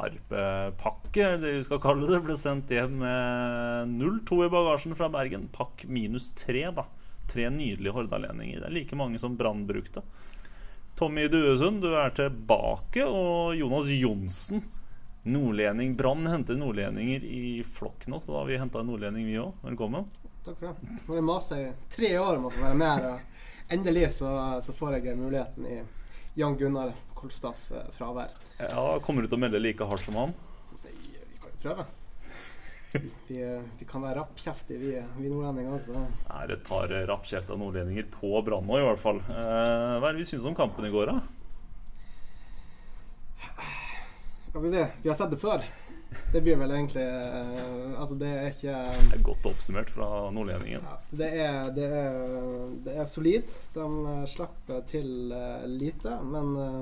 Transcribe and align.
Sarpepakke, 0.00 1.36
det 1.36 1.52
vi 1.52 1.64
skal 1.64 1.80
kalle 1.82 2.08
det, 2.08 2.22
ble 2.24 2.36
sendt 2.38 2.72
hjem 2.72 3.00
med 3.02 3.92
0-2 4.00 4.46
i 4.46 4.50
bagasjen 4.52 4.96
fra 4.96 5.10
Bergen. 5.12 5.48
Pakk 5.52 5.84
minus 5.88 6.32
3, 6.40 6.70
da. 6.76 6.86
Tre 7.30 7.50
nydelige 7.52 7.92
hordalendinger. 7.94 8.62
Det 8.62 8.68
er 8.70 8.74
like 8.74 8.96
mange 8.96 9.20
som 9.20 9.36
Brann 9.36 9.66
brukte. 9.68 10.02
Tommy 10.98 11.28
Duesund, 11.28 11.82
du 11.84 11.92
er 12.00 12.14
tilbake. 12.16 13.04
Og 13.04 13.54
Jonas 13.58 13.90
Johnsen, 13.92 14.64
nordlending. 15.28 15.94
Brann 16.00 16.24
henter 16.32 16.56
nordlendinger 16.58 17.26
i 17.26 17.60
flokk 17.66 18.08
nå, 18.08 18.22
så 18.22 18.32
da 18.32 18.40
har 18.40 18.50
vi 18.50 18.60
henta 18.62 18.80
en 18.80 18.90
nordlending, 18.90 19.28
vi 19.28 19.38
òg. 19.42 19.52
Velkommen. 19.68 20.08
Takk 20.46 20.56
for 20.56 20.70
det. 20.70 20.96
Nå 20.96 21.12
har 21.12 21.20
jeg 21.20 21.28
masa 21.28 21.60
i 21.60 21.70
tre 21.92 22.14
år 22.18 22.40
om 22.40 22.48
å 22.48 22.56
få 22.56 22.64
være 22.70 22.80
med 22.80 22.90
her, 22.90 23.08
og 23.12 23.72
endelig 23.76 24.12
så, 24.16 24.32
så 24.64 24.74
får 24.80 24.96
jeg 24.96 25.20
muligheten 25.20 25.68
i 25.68 25.82
Jan 26.40 26.56
Gunnar 26.56 26.92
Kolstads 27.14 27.70
eh, 27.76 27.88
fravær. 27.96 28.32
Ja, 28.60 28.84
Kommer 29.04 29.24
du 29.24 29.28
til 29.28 29.36
å 29.36 29.42
melde 29.42 29.60
like 29.60 29.86
hardt 29.88 30.06
som 30.06 30.16
han? 30.16 30.36
Nei, 30.80 30.94
vi 31.04 31.40
kan 31.40 31.50
jo 31.52 31.58
prøve. 31.66 31.88
Vi, 33.28 33.36
eh, 33.38 33.66
vi 33.78 33.86
kan 33.86 34.02
være 34.02 34.16
rappkjeftige, 34.18 34.78
vi, 34.82 34.94
vi 35.20 35.28
nordlendinger 35.30 35.76
også. 35.76 36.00
Det 36.24 36.38
er 36.40 36.54
et 36.56 36.64
par 36.66 36.94
rappkjefta 37.12 37.58
nordlendinger 37.60 38.08
på 38.10 38.32
Brann 38.46 38.66
nå, 38.66 38.80
i 38.80 38.86
hvert 38.88 39.02
fall. 39.02 39.20
Eh, 39.30 39.98
hva 40.00 40.08
er 40.08 40.16
det 40.16 40.24
vi 40.24 40.30
syns 40.32 40.48
om 40.50 40.56
kampen 40.58 40.88
i 40.88 40.90
går, 40.94 41.12
da? 41.12 41.20
Skal 44.48 44.64
vi 44.64 44.72
se, 44.72 44.88
vi 45.04 45.12
har 45.12 45.18
sett 45.20 45.30
det 45.30 45.38
før. 45.38 45.62
Det 46.32 46.40
blir 46.42 46.56
vel 46.58 46.72
egentlig 46.74 47.02
eh, 47.04 47.98
Altså, 48.00 48.16
det 48.18 48.30
er 48.30 48.48
ikke 48.50 48.76
Det 49.10 49.18
er 49.18 49.26
godt 49.26 49.46
oppsummert 49.50 49.90
fra 49.90 50.08
nordlendingen. 50.34 50.82
ja, 50.86 50.96
det, 51.10 51.28
er, 51.44 51.70
det, 51.76 51.90
er, 52.00 52.16
det 52.86 52.96
er 52.96 53.10
solid. 53.10 53.52
De 53.74 53.86
eh, 54.14 54.24
slipper 54.30 54.82
til 54.90 55.32
eh, 55.36 55.68
lite, 55.70 56.16
men 56.26 56.56
eh, 56.64 56.80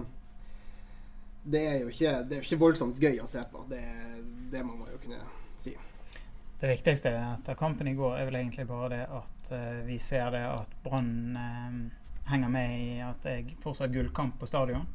det 1.48 1.66
er 1.66 1.76
jo 1.82 1.92
ikke, 1.92 2.14
det 2.28 2.38
er 2.38 2.44
ikke 2.44 2.60
voldsomt 2.60 2.98
gøy 3.00 3.20
å 3.22 3.28
se 3.28 3.42
på. 3.52 3.64
Det, 3.70 3.82
det 4.52 4.64
må 4.64 4.76
man 4.76 4.90
jo 4.92 5.00
kunne 5.00 5.20
si. 5.60 5.74
Det 6.58 6.68
viktigste 6.72 7.12
etter 7.14 7.54
kampen 7.54 7.88
i 7.88 7.94
går 7.94 8.16
er 8.18 8.26
vel 8.26 8.40
egentlig 8.40 8.66
bare 8.66 8.88
det 8.90 9.02
at 9.14 9.50
eh, 9.54 9.82
vi 9.86 9.98
ser 10.02 10.32
det 10.34 10.42
at 10.48 10.72
Brann 10.84 11.36
eh, 11.38 11.76
henger 12.32 12.50
med 12.52 12.72
i 12.80 12.88
at 13.04 13.22
det 13.24 13.34
er 13.36 13.52
fortsatt 13.62 13.94
gullkamp 13.94 14.40
på 14.40 14.48
stadion. 14.50 14.88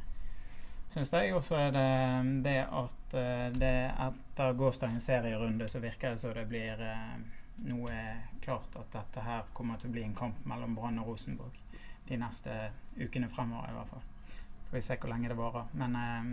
Syns 0.94 1.13
jeg. 1.16 1.33
Og 1.33 1.41
så 1.45 1.58
er 1.58 1.72
det 1.73 1.88
det 2.45 2.59
at 2.69 3.16
eh, 3.17 3.47
det 3.55 3.77
etter 4.05 4.58
gårsdagens 4.59 5.08
serierunde 5.09 5.69
så 5.69 5.81
virker 5.81 6.13
det 6.13 6.22
som 6.22 6.36
det 6.38 6.45
blir 6.52 6.83
eh, 6.86 7.16
noe 7.66 7.97
klart 8.44 8.75
at 8.77 8.91
dette 8.94 9.23
her 9.25 9.49
kommer 9.58 9.80
til 9.81 9.89
å 9.89 9.95
bli 9.95 10.03
en 10.05 10.17
kamp 10.17 10.45
mellom 10.49 10.75
Brann 10.77 11.02
og 11.02 11.14
Rosenborg 11.14 11.58
de 12.08 12.17
neste 12.19 12.69
ukene 12.99 13.30
fremover 13.31 13.71
i 13.71 13.77
hvert 13.77 13.94
fall. 13.94 14.05
Får 14.69 14.77
vi 14.77 14.81
se 14.86 14.97
hvor 14.99 15.14
lenge 15.14 15.31
det 15.31 15.38
varer. 15.39 15.69
Men, 15.81 15.95
eh, 15.97 16.23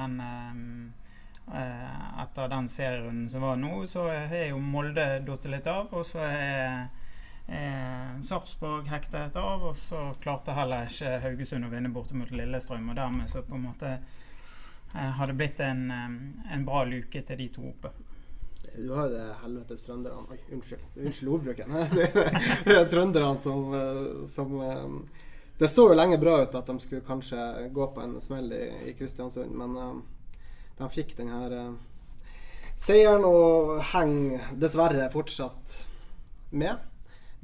men 0.00 0.20
eh, 0.26 1.62
eh, 1.62 2.22
etter 2.24 2.50
den 2.50 2.68
serierunden 2.68 3.28
som 3.30 3.46
var 3.46 3.60
nå, 3.60 3.72
så 3.86 4.08
har 4.10 4.48
jo 4.48 4.62
Molde 4.62 5.06
datt 5.26 5.46
litt 5.52 5.70
av. 5.70 5.92
Og 5.94 6.06
så 6.08 6.24
er 6.26 6.88
eh, 7.48 8.20
Sarpsborg 8.20 8.86
hektet 8.90 9.36
av, 9.36 9.64
og 9.70 9.76
så 9.76 10.12
klarte 10.22 10.54
heller 10.56 10.86
ikke 10.90 11.20
Haugesund 11.22 11.66
å 11.66 11.70
vinne 11.72 11.92
borte 11.94 12.14
mot 12.18 12.30
Lillestrøm. 12.30 12.88
Og 12.90 12.96
dermed 12.98 13.28
så 13.30 13.42
på 13.46 13.54
en 13.58 13.66
måte 13.68 13.92
eh, 14.94 15.10
har 15.18 15.26
det 15.26 15.36
blitt 15.38 15.60
en, 15.60 15.84
eh, 15.90 16.52
en 16.54 16.64
bra 16.66 16.84
luke 16.84 17.22
til 17.22 17.36
de 17.42 17.48
to 17.54 17.68
oppe. 17.70 17.92
Du 18.76 18.90
har 18.92 19.06
jo 19.08 19.14
det 19.14 19.26
helvetes 19.40 19.86
trønderne 19.86 20.26
Oi, 20.34 20.36
unnskyld. 20.52 20.82
Unnskyld 21.00 21.30
ordbruken. 21.32 21.76
Det 21.94 22.08
er- 22.12 22.80
er 22.82 22.90
trønderne 22.92 23.40
som, 23.40 23.62
eh, 23.74 24.26
som 24.28 24.56
eh, 24.60 25.22
Det 25.58 25.70
så 25.72 25.86
jo 25.88 25.94
lenge 25.96 26.18
bra 26.20 26.42
ut 26.42 26.54
at 26.54 26.66
de 26.68 26.74
skulle 26.80 27.00
kanskje 27.06 27.70
gå 27.72 27.86
på 27.94 28.02
en 28.02 28.18
smell 28.20 28.50
i, 28.52 28.90
i 28.90 28.92
Kristiansund, 28.98 29.54
men 29.56 30.02
de 30.76 30.88
fikk 30.92 31.14
den 31.16 31.30
her 31.32 31.54
seieren 32.76 33.24
og 33.24 33.78
henger 33.94 34.50
dessverre 34.60 35.06
fortsatt 35.14 35.78
med. 36.52 36.76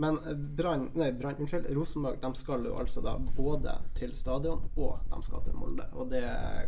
Men 0.03 0.19
Brann, 0.57 0.89
nei, 0.99 1.13
Brann, 1.15 1.37
unnskyld, 1.39 1.69
Rosenborg 1.77 2.17
de 2.23 2.31
skal 2.35 2.65
jo 2.67 2.75
altså 2.81 3.03
da 3.05 3.13
både 3.37 3.77
til 3.95 4.17
stadion 4.19 4.65
og 4.75 5.05
de 5.13 5.21
skal 5.23 5.45
til 5.45 5.55
Molde. 5.55 5.87
Og 5.95 6.09
det, 6.11 6.25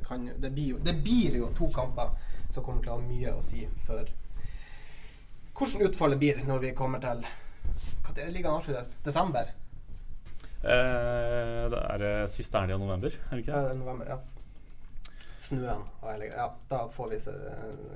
kan, 0.07 0.29
det, 0.39 0.53
blir 0.55 0.77
jo, 0.77 0.83
det 0.85 0.95
blir 1.03 1.41
jo 1.41 1.49
to 1.59 1.67
kamper 1.75 2.13
som 2.55 2.63
kommer 2.63 2.85
til 2.85 2.95
å 2.95 3.01
ha 3.01 3.03
mye 3.03 3.33
å 3.35 3.43
si 3.43 3.65
for 3.89 4.13
hvordan 5.55 5.89
utfallet 5.89 6.19
blir 6.19 6.41
når 6.47 6.63
vi 6.63 6.71
kommer 6.75 7.03
til 7.03 7.21
Når 8.05 8.31
ligger 8.35 8.51
an 8.51 8.61
avsluttes? 8.61 8.97
Desember? 9.05 9.51
Eh, 10.63 11.65
det 11.71 11.81
er 11.81 12.07
eh, 12.09 12.27
siste 12.31 12.59
helg 12.59 12.75
av 12.75 12.83
november, 12.83 13.15
er 13.15 13.35
det 13.35 13.45
ikke? 13.45 13.59
Ja, 13.67 13.75
november, 13.79 14.15
ja. 14.15 14.19
Snøen 15.39 15.83
og 16.01 16.25
Ja, 16.25 16.49
da 16.71 16.85
får 16.89 17.11
vi 17.13 17.21
se 17.27 17.35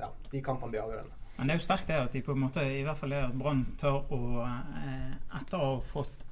Ja, 0.03 0.11
de 0.33 0.43
kampene 0.45 0.75
blir 0.75 0.85
avgjørende. 0.85 1.18
Men 1.39 1.47
det 1.47 1.55
er 1.55 1.61
jo 1.61 1.67
sterkt 1.69 1.91
det 1.91 1.99
at 2.03 2.15
de 2.15 2.23
på 2.27 2.35
en 2.35 2.43
måte, 2.43 2.65
i 2.67 2.83
hvert 2.83 2.99
fall 2.99 3.15
det 3.15 3.21
at 3.29 3.37
Brann 3.39 3.63
tør 3.79 4.01
å 4.15 4.23
eh, 4.43 5.13
Etter 5.39 5.61
å 5.61 5.77
ha 5.77 5.85
fått 5.87 6.25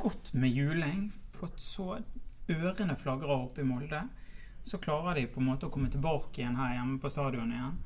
godt 0.00 0.32
med 0.32 0.54
juling, 0.56 1.10
fått 1.36 1.60
så 1.60 1.98
ørene 2.48 2.96
flagrer 2.96 3.34
opp 3.34 3.58
i 3.60 3.66
Molde, 3.66 4.00
så 4.64 4.80
klarer 4.80 5.18
de 5.18 5.26
på 5.30 5.42
en 5.42 5.50
måte 5.50 5.68
å 5.68 5.72
komme 5.72 5.90
tilbake 5.92 6.40
igjen 6.40 6.56
her 6.58 6.78
hjemme 6.78 6.96
på 7.02 7.10
stadion 7.12 7.52
igjen. 7.52 7.76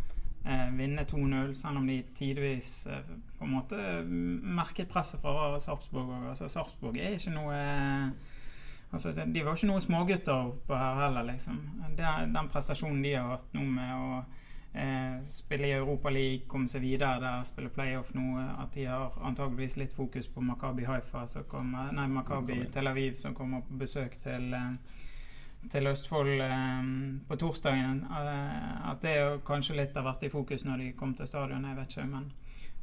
Eh, 0.45 0.69
vinne 0.75 1.05
2-0, 1.07 1.53
selv 1.55 1.79
om 1.83 1.87
de 1.87 2.01
tidvis 2.19 2.87
eh, 2.91 3.11
på 3.39 3.47
en 3.47 3.57
måte 3.57 3.79
merket 4.07 4.91
presset 4.91 5.23
fra 5.23 5.59
Sarpsborg. 5.63 6.31
Altså, 6.33 6.49
Sarpsborg 6.51 6.99
er 6.99 7.19
ikke 7.19 7.35
noe 7.35 7.59
eh, 7.59 8.31
Altså, 8.93 9.09
de, 9.17 9.41
var 9.41 9.57
ikke 9.57 9.71
noen 9.71 9.81
smågutter 9.81 10.51
oppe 10.51 10.77
her 10.77 10.99
heller, 11.01 11.25
liksom. 11.25 11.55
Det, 11.97 12.09
den 12.35 12.49
prestasjonen 12.53 12.99
de 13.01 13.15
har 13.15 13.31
hatt 13.31 13.55
nå 13.57 13.63
med 13.65 13.93
å 13.97 14.19
eh, 14.75 15.23
spille 15.25 15.69
i 15.69 15.77
Europa 15.77 16.11
League, 16.11 16.47
komme 16.49 16.69
seg 16.69 16.83
videre 16.85 17.21
der, 17.23 17.45
spille 17.49 17.73
playoff 17.73 18.15
nå, 18.15 18.27
at 18.59 18.75
de 18.75 18.89
har 18.89 19.17
antageligvis 19.23 19.79
litt 19.81 19.97
fokus 19.97 20.29
på 20.29 20.45
Makabi 20.45 20.85
Haifa, 20.89 21.27
som 21.29 21.47
kommer, 21.49 21.93
nei, 21.93 22.09
Makabi 22.09 22.65
Tel 22.73 22.91
Aviv, 22.91 23.15
som 23.21 23.35
kommer 23.35 23.65
på 23.69 23.81
besøk 23.85 24.19
til 24.23 24.53
eh, 24.57 25.01
til 25.71 25.87
Østfold 25.87 26.41
eh, 26.41 26.87
på 27.29 27.37
torsdagen. 27.37 28.05
Eh, 28.11 28.91
at 28.91 29.03
det 29.03 29.17
kanskje 29.47 29.79
litt 29.79 29.97
har 29.97 30.07
vært 30.07 30.27
i 30.27 30.33
fokus 30.33 30.67
når 30.67 30.83
de 30.83 30.93
kom 30.99 31.15
til 31.15 31.29
stadion, 31.29 31.67
jeg 31.69 31.79
vet 31.79 31.97
ikke. 31.97 32.09
Men, 32.11 32.31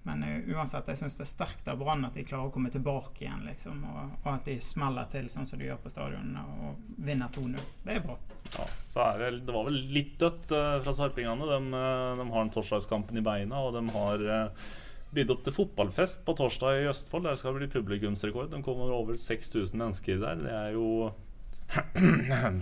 men 0.08 0.24
uh, 0.24 0.56
uansett, 0.56 0.88
jeg 0.88 1.02
syns 1.02 1.18
det 1.20 1.26
er 1.26 1.32
sterkt 1.34 1.70
av 1.72 1.80
Brann 1.82 2.08
at 2.08 2.16
de 2.16 2.24
klarer 2.28 2.48
å 2.48 2.54
komme 2.54 2.72
tilbake 2.72 3.26
igjen, 3.26 3.46
liksom. 3.50 3.82
Og, 3.84 4.18
og 4.24 4.30
at 4.32 4.48
de 4.48 4.56
smeller 4.64 5.10
til 5.12 5.28
sånn 5.32 5.48
som 5.50 5.60
de 5.60 5.68
gjør 5.68 5.82
på 5.84 5.92
stadion, 5.92 6.36
og 6.40 7.00
vinner 7.06 7.32
2-0. 7.36 7.58
Det 7.86 7.98
er 7.98 8.04
bra. 8.06 8.18
Ja, 8.56 8.66
så 8.90 9.02
er 9.06 9.24
det, 9.24 9.32
det 9.48 9.56
var 9.56 9.68
vel 9.68 9.80
litt 9.94 10.16
dødt 10.22 10.54
uh, 10.56 10.78
fra 10.86 10.96
sarpingene. 10.96 11.50
De, 11.50 11.60
eh, 11.80 12.20
de 12.20 12.28
har 12.32 12.46
en 12.46 12.54
torsdagskampen 12.54 13.20
i 13.20 13.26
beina, 13.26 13.62
og 13.66 13.76
de 13.76 13.84
har 13.94 14.24
uh, 14.26 14.70
bydd 15.16 15.34
opp 15.34 15.44
til 15.46 15.56
fotballfest 15.56 16.24
på 16.26 16.36
torsdag 16.40 16.84
i 16.84 16.90
Østfold. 16.90 17.28
Der 17.28 17.40
skal 17.40 17.56
det 17.56 17.66
bli 17.66 17.74
publikumsrekord. 17.80 18.50
De 18.54 18.64
kommer 18.66 18.94
over 18.96 19.20
6000 19.20 19.78
mennesker 19.78 20.22
der. 20.22 20.42
Det 20.46 20.56
er 20.56 20.78
jo 20.78 21.12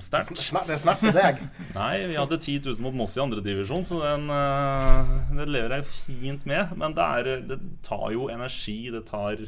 sterkt. 0.08 0.42
Det 0.68 0.78
smerter 0.82 1.16
deg. 1.16 1.40
Nei, 1.76 1.94
vi 2.12 2.18
hadde 2.20 2.40
10 2.40 2.60
000 2.66 2.84
mot 2.84 2.98
Moss 2.98 3.16
i 3.18 3.24
andredivisjon, 3.24 3.86
så 3.88 4.02
den, 4.04 4.28
den, 4.28 5.40
det 5.40 5.48
lever 5.52 5.78
jeg 5.78 5.90
fint 5.92 6.46
med. 6.50 6.76
Men 6.80 6.96
det, 6.98 7.08
er, 7.22 7.48
det 7.48 7.60
tar 7.88 8.10
jo 8.16 8.28
energi, 8.34 8.80
det 8.94 9.06
tar 9.10 9.48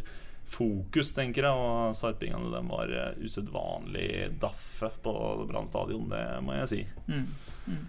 fokus, 0.50 1.12
tenker 1.16 1.50
jeg. 1.50 1.54
Og 1.54 1.96
sarpingene 1.98 2.52
de 2.54 2.64
var 2.72 2.96
eh, 2.96 3.22
usedvanlig 3.24 4.10
daffe 4.42 4.92
på 5.04 5.16
Brann 5.50 5.70
stadion, 5.70 6.08
det 6.12 6.24
må 6.46 6.58
jeg 6.62 6.72
si. 6.74 6.82
Mm. 7.10 7.28
Mm. 7.68 7.86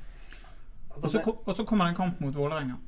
Altså, 0.91 1.23
og 1.23 1.55
så 1.55 1.65
kommer 1.65 1.87
det 1.87 1.95
en 1.95 2.03
kamp 2.03 2.21
mot 2.25 2.35
Vålerenga 2.37 2.81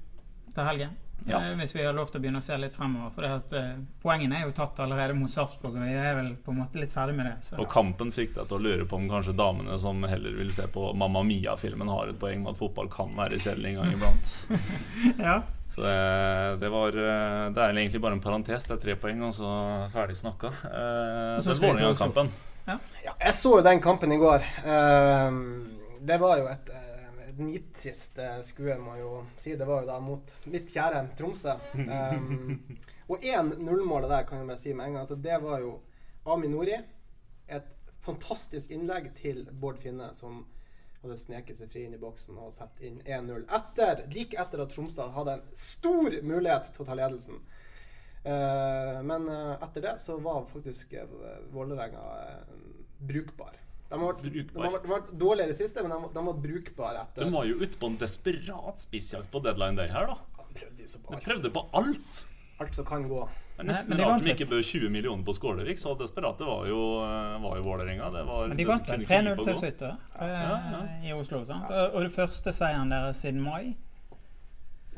til 0.52 0.68
helgen. 0.68 0.98
Ja. 1.26 1.38
Eh, 1.38 1.54
Hvis 1.58 1.74
vi 1.74 1.84
har 1.84 1.94
lov 1.96 2.10
til 2.10 2.20
å 2.20 2.24
begynne 2.24 2.40
å 2.42 2.44
se 2.44 2.56
litt 2.58 2.74
fremover. 2.76 3.12
For 3.14 3.26
det 3.26 3.30
at, 3.30 3.52
eh, 3.58 3.72
poengene 4.02 4.40
er 4.40 4.46
jo 4.46 4.54
tatt 4.56 4.80
allerede 4.82 5.14
mot 5.18 5.30
Sarpsborg, 5.30 5.76
og 5.76 5.86
vi 5.86 5.94
er 5.94 6.14
vel 6.18 6.34
på 6.36 6.52
en 6.52 6.60
måte 6.62 6.80
litt 6.80 6.92
ferdig 6.92 7.16
med 7.16 7.26
det. 7.26 7.36
Så. 7.46 7.58
Og 7.62 7.68
kampen 7.70 8.12
fikk 8.14 8.34
deg 8.36 8.48
til 8.48 8.58
å 8.58 8.62
lure 8.62 8.86
på 8.88 8.98
om 8.98 9.08
kanskje 9.10 9.36
damene 9.36 9.78
som 9.80 10.02
heller 10.02 10.36
vil 10.38 10.52
se 10.52 10.66
på 10.72 10.92
Mamma 10.96 11.22
Mia-filmen, 11.22 11.88
har 11.88 12.08
et 12.12 12.18
poeng 12.18 12.42
med 12.42 12.54
at 12.54 12.60
fotball 12.60 12.88
kan 12.92 13.14
være 13.16 13.40
kjedelig 13.42 13.74
en 13.74 13.82
gang 13.82 13.92
iblant. 13.98 14.36
Ja. 15.18 15.42
Så 15.72 15.80
det, 15.80 16.60
det 16.60 16.68
var 16.68 16.88
eh, 16.88 17.50
Det 17.54 17.62
er 17.62 17.72
egentlig 17.72 18.00
bare 18.04 18.12
en 18.12 18.20
parentes. 18.20 18.66
Det 18.68 18.74
er 18.76 18.80
tre 18.82 18.96
poeng, 19.00 19.22
og 19.24 19.32
så 19.32 19.52
ferdig 19.94 20.18
snakka. 20.18 20.50
Eh, 20.68 21.36
så 21.40 21.54
den 21.54 21.62
Vålerenga-kampen. 21.64 22.28
Ja, 22.66 22.76
jeg 23.08 23.34
så 23.34 23.56
jo 23.56 23.62
den 23.64 23.80
kampen 23.82 24.12
i 24.12 24.18
går. 24.20 24.44
Uh, 24.62 25.32
det 26.06 26.18
var 26.22 26.36
jo 26.38 26.46
et, 26.46 26.68
et 27.32 27.40
nitrist 27.40 28.18
eh, 28.20 28.40
skue, 28.44 28.76
må 28.80 28.96
jo 29.00 29.12
si. 29.40 29.54
Det 29.56 29.66
var 29.68 29.82
jo 29.82 29.90
da 29.90 29.98
mot 30.02 30.34
mitt 30.52 30.72
kjære 30.72 31.06
Tromsø. 31.18 31.56
Um, 31.92 32.58
og 33.10 33.24
1-0-målet 33.26 34.08
der 34.08 34.24
kan 34.28 34.40
jeg 34.40 34.48
bare 34.48 34.60
si 34.60 34.72
med 34.72 34.86
en 34.86 34.94
gang. 34.94 35.02
Altså, 35.02 35.16
det 35.20 35.38
var 35.42 35.60
jo 35.60 35.74
Ami 36.32 36.48
Nori. 36.48 36.76
Et 37.52 37.94
fantastisk 38.02 38.70
innlegg 38.72 39.10
til 39.18 39.44
Bård 39.52 39.80
Finne, 39.80 40.08
som 40.16 40.44
hadde 41.02 41.18
sneket 41.18 41.58
seg 41.58 41.72
fri 41.72 41.84
inn 41.86 41.96
i 41.96 42.00
boksen 42.00 42.38
og 42.38 42.54
satt 42.54 42.80
inn 42.86 43.00
1-0. 43.02 43.44
Etter, 43.58 44.04
like 44.14 44.38
etter 44.38 44.62
at 44.62 44.72
Tromsø 44.72 45.08
hadde 45.16 45.36
en 45.38 45.58
stor 45.58 46.16
mulighet 46.22 46.70
til 46.72 46.84
å 46.84 46.88
ta 46.88 46.96
ledelsen. 46.98 47.42
Uh, 48.22 49.00
men 49.02 49.26
uh, 49.26 49.58
etter 49.58 49.82
det 49.82 49.96
så 49.98 50.14
var 50.22 50.44
faktisk 50.46 50.94
uh, 50.94 51.40
Vålerenga 51.50 52.04
uh, 52.22 52.56
brukbar. 53.02 53.58
De 53.92 53.98
har, 54.00 54.06
vært, 54.08 54.22
de, 54.24 54.42
har 54.56 54.70
vært, 54.72 54.86
vært 54.88 55.10
dårlige 55.20 55.44
i 55.44 55.52
det 55.52 55.56
siste, 55.58 55.82
men 55.84 55.92
de, 55.92 56.08
de 56.16 56.20
var 56.24 56.36
brukbare 56.40 57.00
etter. 57.04 57.26
De 57.26 57.34
var 57.34 57.44
jo 57.44 57.58
ute 57.60 57.76
på 57.76 57.90
en 57.92 57.98
desperat 58.00 58.80
spissjakt 58.80 59.28
på 59.30 59.42
deadline 59.44 59.76
day 59.76 59.90
her, 59.92 60.06
da. 60.08 60.16
De 60.48 60.54
prøvde 60.56 60.80
jo 60.86 60.88
så 60.88 61.00
på 61.04 61.12
De 61.12 61.18
alt, 61.18 61.26
prøvde 61.28 61.50
på 61.52 61.64
alt. 61.82 62.22
alt 62.64 62.74
som 62.80 62.86
kan 62.88 63.04
gå. 63.10 63.22
Men- 63.58 63.66
nesten 63.68 63.90
men 63.92 63.98
de 64.00 64.04
rart 64.08 64.22
de 64.24 64.32
ikke 64.32 64.48
bød 64.48 64.62
20 64.64 64.88
millioner 64.90 65.24
på 65.28 65.34
Skålevik. 65.36 65.76
Så 65.78 65.92
desperate 66.00 66.40
var 66.48 66.64
jo, 66.66 66.78
eh, 67.04 67.36
var 67.44 67.56
jo 67.60 67.62
Vålerenga. 67.68 68.08
Det 68.16 68.22
var, 68.26 68.46
Men 68.48 68.56
de 68.56 68.62
det 68.64 68.68
vant 68.70 68.88
vel 68.88 68.94
kunne 68.96 69.04
krype 69.04 69.36
3-0 69.36 69.44
til 69.44 69.52
gå. 69.52 69.58
slutt 69.60 69.82
eh, 69.82 69.94
Ja, 70.20 70.56
ja. 70.72 70.82
i 71.04 71.12
Oslo. 71.12 71.44
sant? 71.44 71.68
Og, 71.70 71.94
og 71.94 72.02
det 72.08 72.12
første 72.16 72.52
seieren 72.52 72.88
deres 72.90 73.20
siden 73.20 73.42
mai. 73.44 73.76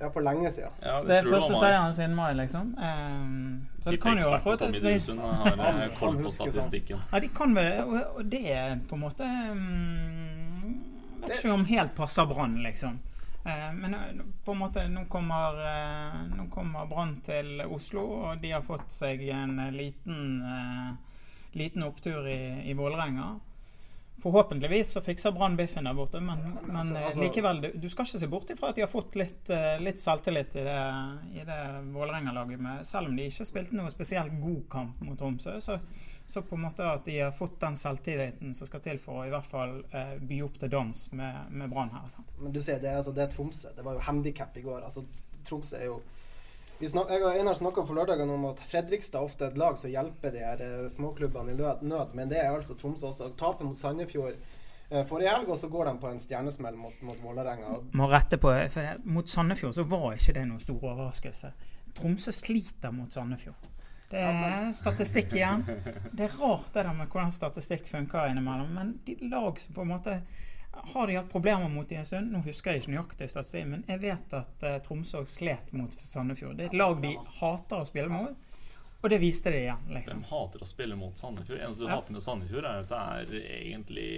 Ja, 0.01 0.11
for 0.11 0.21
lenge 0.21 0.51
siden. 0.51 0.71
Ja, 0.83 1.03
Det 1.03 1.17
er 1.19 1.29
første 1.29 1.55
seieren 1.55 1.95
siden 1.95 2.15
mai, 2.15 2.35
liksom. 2.35 2.75
Um, 2.79 3.67
så 3.81 3.91
det 3.91 4.01
kan 4.03 4.19
jo 4.19 4.31
ha 4.33 4.41
fått 4.43 4.65
et 4.67 4.83
har 4.83 5.83
eh, 5.85 5.99
koll 5.99 6.19
på 6.19 6.33
sånn. 6.33 6.51
statistikken. 6.51 7.03
Ja, 7.13 7.21
de 7.23 7.31
kan 7.31 7.55
vel 7.55 7.69
Og, 7.85 7.95
og 8.19 8.25
det 8.33 8.43
er 8.51 8.79
på 8.89 8.99
en 8.99 9.05
måte 9.05 9.29
um, 9.55 10.75
Vet 11.23 11.39
ikke 11.39 11.55
om 11.55 11.65
helt 11.71 11.95
passer 11.97 12.27
Brann, 12.27 12.59
liksom. 12.65 12.99
Uh, 13.47 13.71
men 13.79 13.95
på 14.45 14.53
en 14.53 14.61
måte 14.65 14.83
nå 14.91 15.07
kommer, 15.13 15.63
uh, 15.63 16.45
kommer 16.51 16.91
Brann 16.91 17.21
til 17.25 17.63
Oslo, 17.65 18.05
og 18.27 18.43
de 18.43 18.51
har 18.57 18.67
fått 18.67 18.91
seg 18.93 19.23
en 19.31 19.57
liten, 19.77 20.43
uh, 20.43 20.91
liten 21.55 21.87
opptur 21.87 22.27
i, 22.29 22.41
i 22.67 22.75
Vålerenga. 22.77 23.37
Forhåpentligvis 24.23 24.93
så 24.95 25.01
fikser 25.01 25.33
Brann 25.33 25.57
biffen 25.57 25.85
der 25.85 25.95
borte, 25.95 26.21
men, 26.21 26.39
men 26.63 26.77
altså- 26.77 26.97
eh, 26.97 27.07
altså- 27.07 27.21
likevel, 27.21 27.61
du, 27.61 27.73
du 27.83 27.89
skal 27.89 28.07
ikke 28.07 28.21
se 28.23 28.29
bort 28.31 28.51
ifra 28.51 28.69
at 28.71 28.79
de 28.79 28.85
har 28.85 28.89
fått 28.89 29.19
litt, 29.19 29.51
eh, 29.51 29.81
litt 29.83 30.01
selvtillit 30.01 30.55
i 30.57 30.65
det, 30.65 30.79
i 31.35 31.45
det 31.45 31.59
Vålerenga-laget. 31.93 32.87
Selv 32.87 33.11
om 33.11 33.17
de 33.17 33.27
ikke 33.29 33.45
spilte 33.45 33.77
noe 33.77 33.91
spesielt 33.93 34.39
god 34.41 34.63
kamp 34.71 35.01
mot 35.05 35.19
Tromsø, 35.19 35.59
så, 35.61 35.79
så 36.27 36.43
på 36.47 36.57
en 36.57 36.63
måte 36.63 36.87
at 36.87 37.05
de 37.05 37.19
har 37.19 37.35
fått 37.37 37.59
den 37.61 37.77
selvtilliten 37.77 38.55
som 38.55 38.71
skal 38.71 38.81
til 38.87 39.03
for 39.03 39.21
å 39.21 39.27
i 39.27 39.35
hvert 39.35 39.51
fall 39.51 39.81
eh, 39.93 40.17
by 40.23 40.41
opp 40.47 40.59
til 40.63 40.73
dans 40.73 41.05
med, 41.13 41.51
med 41.51 41.75
Brann 41.75 41.93
her. 41.93 42.07
Så. 42.09 42.25
Men 42.39 42.55
du 42.55 42.63
ser, 42.63 42.81
det 42.81 42.95
altså, 42.97 43.13
det 43.13 43.27
er 43.27 43.35
Tromsø. 43.35 43.75
Det 43.77 43.85
var 43.85 43.99
jo 43.99 44.07
handikap 44.09 44.57
i 44.57 44.65
går. 44.65 44.87
Altså, 44.87 45.05
Tromsø 45.45 45.77
er 45.83 45.91
jo 45.91 46.01
snak, 46.89 47.11
Jeg 47.11 47.23
og 47.25 47.37
Einar 47.37 47.57
snakka 47.59 47.85
på 47.87 47.95
lørdagen 47.97 48.31
om 48.31 48.45
at 48.51 48.61
Fredrikstad 48.69 49.25
ofte 49.25 49.47
er 49.47 49.53
et 49.53 49.61
lag 49.61 49.79
som 49.81 49.93
hjelper 49.93 50.35
de 50.35 50.43
her 50.45 50.63
eh, 50.65 50.87
småklubbene 50.93 51.55
i 51.55 51.59
nød, 51.59 51.83
nød, 51.87 52.15
men 52.19 52.31
det 52.33 52.41
er 52.43 52.51
altså 52.53 52.77
Tromsø 52.79 53.09
også. 53.11 53.31
Taper 53.41 53.69
mot 53.69 53.79
Sandefjord 53.79 54.35
eh, 54.35 55.05
forrige 55.09 55.35
helg, 55.35 55.51
og 55.51 55.61
så 55.61 55.71
går 55.73 55.91
de 55.91 55.95
på 56.03 56.11
en 56.11 56.23
stjernesmell 56.23 56.79
mot, 56.81 56.97
mot 57.07 57.21
Vålerenga. 57.23 57.77
Må 57.99 58.09
rette 58.13 58.41
på, 58.41 58.53
for 58.75 59.05
Mot 59.17 59.31
Sandefjord 59.31 59.77
så 59.77 59.87
var 59.89 60.13
ikke 60.17 60.37
det 60.39 60.49
noen 60.49 60.65
stor 60.65 60.81
overraskelse. 60.81 61.53
Tromsø 61.95 62.35
sliter 62.35 62.95
mot 62.95 63.13
Sandefjord. 63.13 63.71
Det 64.15 64.21
er 64.23 64.73
statistikk 64.77 65.33
igjen. 65.35 65.65
Det 66.13 66.29
er 66.29 66.35
rart 66.39 66.69
det 66.75 66.85
der 66.85 66.95
med 66.95 67.09
hvordan 67.11 67.33
statistikk 67.35 67.89
funker 67.91 68.29
innimellom. 68.31 68.71
Men 68.77 68.93
de 69.07 69.17
lag 69.27 69.59
som 69.59 69.75
på 69.75 69.83
en 69.83 69.91
måte 69.91 70.19
har 70.95 71.07
de 71.07 71.15
hatt 71.17 71.29
problemer 71.31 71.69
mot 71.69 71.93
i 71.93 71.97
en 72.01 72.07
stund. 72.07 72.33
Nå 72.33 72.41
husker 72.45 72.73
jeg 72.73 72.83
ikke 72.83 72.93
nøyaktig 72.95 73.29
statistikken, 73.31 73.71
men 73.71 73.85
jeg 73.89 74.01
vet 74.03 74.35
at 74.39 74.65
uh, 74.67 74.79
Tromsø 74.85 75.25
slet 75.29 75.73
mot 75.73 75.93
Sandefjord. 75.93 76.57
Det 76.59 76.67
er 76.67 76.73
et 76.73 76.77
lag 76.81 76.99
de 77.03 77.15
hater 77.39 77.81
å 77.81 77.87
spille 77.89 78.09
mot, 78.13 78.51
og 79.05 79.11
det 79.13 79.19
viste 79.21 79.53
det 79.53 79.63
igjen. 79.67 79.83
De 79.89 79.95
liksom. 79.99 80.23
hater 80.31 80.65
å 80.65 80.69
spille 80.69 80.97
mot 80.97 81.17
Sandefjord. 81.17 81.61
Eneste 81.61 81.85
du 81.85 81.89
Ja. 81.89 81.97
hater 81.99 82.13
med 82.17 82.23
Sandefjord, 82.25 82.65
er 82.65 82.85
at 82.85 82.89
det 82.89 83.01
er 83.41 83.49
egentlig 83.61 84.11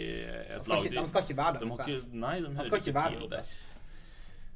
et 0.56 0.68
lag 0.68 0.84
ikke- 0.84 1.00
de 1.00 1.06
skal 1.06 1.22
ikke 1.22 1.36
være 1.36 1.52
der 1.52 1.60
De 1.64 1.70
har 1.70 1.78
ikke, 1.86 2.12
nei, 2.12 2.40
de, 2.40 2.46
hører 2.54 2.64
skal 2.70 2.78
ikke 2.78 2.94
være 2.94 3.20
til 3.20 3.28
der 3.30 3.42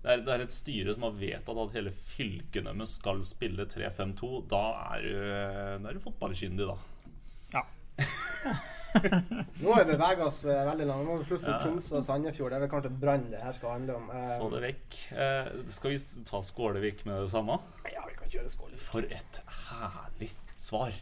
Det 0.02 0.10
er, 0.10 0.16
det 0.24 0.28
er 0.28 0.40
et 0.46 0.52
styre 0.52 0.94
som 0.94 1.02
har 1.02 1.10
vedtatt 1.12 1.58
at 1.66 1.72
hele 1.76 1.90
fylket 1.92 2.64
deres 2.64 2.94
skal 2.96 3.22
spille 3.22 3.66
3-5-2. 3.66 4.48
Da 4.48 4.62
er 4.94 5.02
du, 5.02 5.12
da 5.84 5.88
er 5.90 5.92
du 5.92 6.00
fotballkyndig, 6.00 6.66
da. 6.66 6.78
Ja. 7.52 7.62
nå 8.94 9.72
har 9.74 9.84
vi 9.84 9.92
beveget 9.92 10.22
oss 10.24 10.40
eh, 10.44 10.62
veldig 10.66 10.86
langt. 10.88 11.06
Nå 11.06 11.14
er 11.16 11.22
vi 11.22 11.28
plutselig 11.30 11.54
Ja. 11.54 11.58
Tromsø 11.62 11.98
og 12.00 12.06
Sandefjord. 12.06 12.50
Det 12.52 12.58
er 12.58 12.64
vel 12.64 12.72
kanskje 12.72 12.92
Brann 13.02 13.28
det 13.32 13.42
her 13.44 13.54
skal 13.56 13.76
handle 13.76 13.98
om. 14.00 14.08
Eh, 14.14 14.32
Få 14.40 14.48
det 14.54 14.62
vekk. 14.66 14.96
Eh, 15.14 15.50
skal 15.76 15.94
vi 15.94 16.00
ta 16.30 16.40
Skålevik 16.46 17.04
med 17.08 17.22
det 17.24 17.30
samme? 17.34 17.60
ja, 17.92 18.02
vi 18.08 18.16
kan 18.18 18.32
kjøre 18.34 18.50
Skålevik. 18.52 18.82
For 18.88 19.06
et 19.06 19.40
herlig 19.70 20.30
svar. 20.60 20.96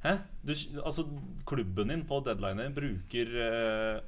Hæ? 0.00 0.14
Du, 0.48 0.54
altså, 0.80 1.04
klubben 1.44 1.90
din 1.92 2.06
på 2.08 2.22
deadliner 2.24 2.70
bruker 2.72 3.34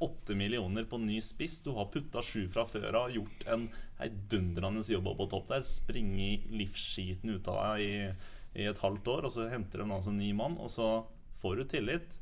åtte 0.00 0.32
millioner 0.38 0.86
på 0.88 0.96
ny 1.02 1.18
spiss. 1.20 1.58
Du 1.66 1.74
har 1.76 1.90
putta 1.92 2.22
sju 2.24 2.46
fra 2.48 2.64
før 2.64 2.96
av, 3.02 3.10
gjort 3.12 3.44
en 3.52 3.66
heidundrende 3.98 4.80
jobb 4.88 5.10
opp 5.12 5.18
på 5.20 5.26
topp 5.34 5.50
der. 5.52 5.66
Springe 5.68 6.30
livsskiten 6.48 7.34
ut 7.36 7.50
av 7.52 7.58
deg 7.74 7.84
i, 7.84 7.98
i 8.62 8.70
et 8.70 8.80
halvt 8.80 9.10
år, 9.12 9.28
og 9.28 9.34
så 9.36 9.50
henter 9.52 9.82
de 9.84 9.90
altså 9.92 10.14
ny 10.16 10.30
mann, 10.38 10.56
og 10.56 10.72
så 10.72 10.88
får 11.44 11.60
du 11.60 11.64
tillit. 11.76 12.16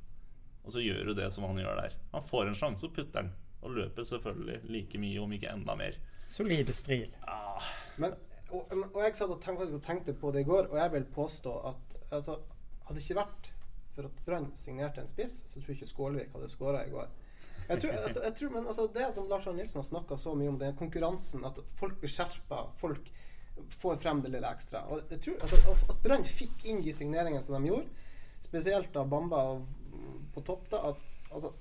Og 0.71 0.77
så 0.77 0.83
gjør 0.85 1.09
du 1.11 1.17
det 1.19 1.27
som 1.35 1.43
han 1.49 1.57
gjør 1.59 1.81
der. 1.81 1.95
Han 2.13 2.23
får 2.23 2.47
en 2.47 2.55
sjanse, 2.55 2.87
og 2.87 2.93
putter 2.95 3.25
den. 3.25 3.31
Og 3.61 3.73
løper 3.75 4.07
selvfølgelig 4.07 4.61
like 4.71 4.99
mye, 5.03 5.17
om 5.19 5.33
ikke 5.35 5.51
enda 5.51 5.75
mer. 5.75 5.97
Solide 6.31 6.73
stril. 6.73 7.09
Men, 7.99 8.15
og, 8.55 8.71
og 8.71 9.01
jeg 9.03 9.17
satt 9.19 9.33
og 9.35 9.41
tenkte, 9.43 9.67
og 9.67 9.83
tenkte 9.83 10.15
på 10.15 10.31
det 10.31 10.45
i 10.45 10.47
går, 10.47 10.69
og 10.71 10.79
jeg 10.79 10.93
vil 10.93 11.09
påstå 11.17 11.55
at 11.73 11.97
altså, 12.15 12.37
hadde 12.87 13.01
det 13.01 13.03
ikke 13.03 13.19
vært 13.19 13.51
for 13.97 14.07
at 14.07 14.23
Brann 14.29 14.47
signerte 14.55 15.03
en 15.03 15.11
spiss, 15.11 15.41
så 15.51 15.59
tror 15.59 15.73
jeg 15.73 15.81
ikke 15.81 15.91
Skålevik 15.91 16.37
hadde 16.37 16.53
skåra 16.53 16.85
i 16.87 16.95
går. 16.95 17.11
Jeg 17.67 17.83
tror, 17.83 17.99
altså, 18.05 18.23
jeg 18.29 18.37
tror, 18.39 18.53
men 18.55 18.71
altså, 18.71 18.87
Det 18.95 19.09
som 19.15 19.27
Lars 19.31 19.47
Arne 19.51 19.65
Nilsen 19.65 19.83
har 19.83 19.89
snakka 19.91 20.21
så 20.23 20.37
mye 20.39 20.53
om, 20.55 20.61
den 20.63 20.79
konkurransen, 20.79 21.43
at 21.51 21.59
folk 21.83 21.99
blir 21.99 22.15
skjerpa, 22.15 22.63
folk 22.79 23.11
får 23.83 23.99
frem 24.07 24.23
det 24.23 24.31
lille 24.37 24.55
ekstra. 24.55 24.87
Og 24.87 25.03
jeg 25.11 25.21
tror 25.27 25.43
altså, 25.43 25.75
At 25.91 25.99
Brann 26.07 26.23
fikk 26.27 26.65
inn 26.71 26.79
de 26.87 26.95
signeringene 26.95 27.43
som 27.43 27.59
de 27.59 27.75
gjorde, 27.75 28.07
spesielt 28.47 28.95
av 28.97 29.11
Bamba 29.11 29.43
og, 29.53 29.67
topp, 30.47 30.67
da, 30.73 30.83
at 30.93 31.31
altså, 31.35 31.53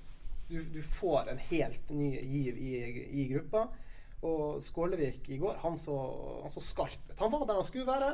du, 0.50 0.58
du 0.74 0.82
får 0.82 1.30
en 1.30 1.40
helt 1.50 1.92
ny 1.94 2.10
giv 2.18 2.58
i, 2.58 2.74
i 3.22 3.28
gruppa. 3.32 3.68
Og 4.26 4.60
Skålevik 4.62 5.30
i 5.32 5.38
går, 5.40 5.60
han 5.62 5.78
så, 5.80 5.96
han 6.42 6.52
så 6.52 6.62
skarp 6.64 7.10
ut. 7.10 7.18
Han 7.22 7.32
var 7.32 7.46
der 7.46 7.60
han 7.60 7.68
skulle 7.68 7.88
være. 7.88 8.10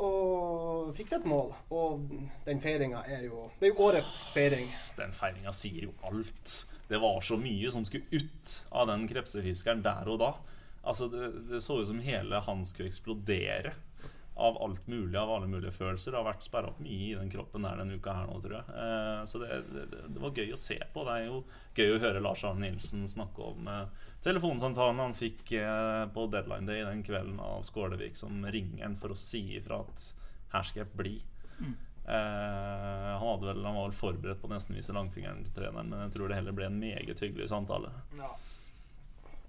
Og 0.00 0.92
fikk 0.96 1.10
seg 1.10 1.22
et 1.22 1.30
mål. 1.32 1.50
Og 1.74 2.04
den 2.46 2.62
feiringa 2.62 3.02
er 3.10 3.26
jo 3.26 3.48
Det 3.58 3.68
er 3.68 3.74
jo 3.74 3.88
årets 3.88 4.26
feiring. 4.32 4.70
Den 4.98 5.12
feiringa 5.16 5.52
sier 5.56 5.88
jo 5.88 5.96
alt. 6.08 6.54
Det 6.88 7.00
var 7.00 7.20
så 7.24 7.38
mye 7.40 7.72
som 7.72 7.84
skulle 7.88 8.08
ut 8.12 8.54
av 8.70 8.88
den 8.92 9.08
krepsefiskeren 9.10 9.82
der 9.84 10.08
og 10.12 10.20
da. 10.22 10.32
Altså, 10.82 11.08
det, 11.08 11.32
det 11.50 11.62
så 11.64 11.80
ut 11.80 11.88
som 11.88 12.02
hele 12.04 12.40
han 12.46 12.64
skulle 12.68 12.90
eksplodere 12.92 13.74
av 14.34 14.62
alt 14.62 14.86
mulig, 14.86 15.18
av 15.18 15.30
alle 15.30 15.46
mulige 15.46 15.74
følelser. 15.76 16.12
Det 16.12 16.18
har 16.20 16.26
vært 16.26 16.46
sperra 16.46 16.70
opp 16.72 16.80
mye 16.80 17.10
i 17.10 17.18
den 17.18 17.30
kroppen 17.32 17.66
der 17.66 17.82
denne 17.82 17.98
uka 18.00 18.14
her 18.16 18.30
nå, 18.30 18.38
tror 18.40 18.56
jeg. 18.58 18.76
Eh, 18.80 19.20
så 19.28 19.42
det, 19.42 19.58
det, 19.74 19.84
det 20.08 20.22
var 20.22 20.38
gøy 20.38 20.54
å 20.54 20.60
se 20.60 20.78
på. 20.94 21.04
Det 21.08 21.18
er 21.18 21.28
jo 21.28 21.42
gøy 21.76 21.92
å 21.96 22.00
høre 22.06 22.24
Lars 22.24 22.44
Arne 22.48 22.64
Nilsen 22.64 23.04
snakke 23.10 23.50
om 23.52 23.68
eh, 23.68 24.08
telefonsamtalen 24.24 25.04
han 25.04 25.16
fikk 25.18 25.52
eh, 25.60 26.02
på 26.14 26.26
deadline 26.32 26.68
day 26.68 26.84
den 26.88 27.04
kvelden 27.06 27.40
av 27.44 27.64
Skålevik, 27.68 28.16
som 28.16 28.44
ringeren 28.46 28.94
han 28.94 29.00
for 29.02 29.12
å 29.12 29.18
si 29.18 29.44
ifra 29.58 29.82
at 29.84 30.08
her 30.52 30.68
skal 30.68 30.84
jeg 30.84 30.96
bli. 30.96 31.16
Eh, 32.04 32.14
han, 32.14 33.28
hadde 33.28 33.46
vel, 33.46 33.64
han 33.64 33.76
var 33.76 33.90
vel 33.90 33.98
forberedt 33.98 34.40
på 34.42 34.48
å 34.48 34.54
nesten 34.54 34.76
vise 34.76 34.94
langfingeren 34.96 35.44
til 35.46 35.54
treneren, 35.60 35.92
men 35.92 36.06
jeg 36.06 36.16
tror 36.16 36.32
det 36.32 36.40
heller 36.40 36.56
ble 36.56 36.66
en 36.66 36.80
meget 36.80 37.20
hyggelig 37.22 37.52
samtale. 37.52 37.92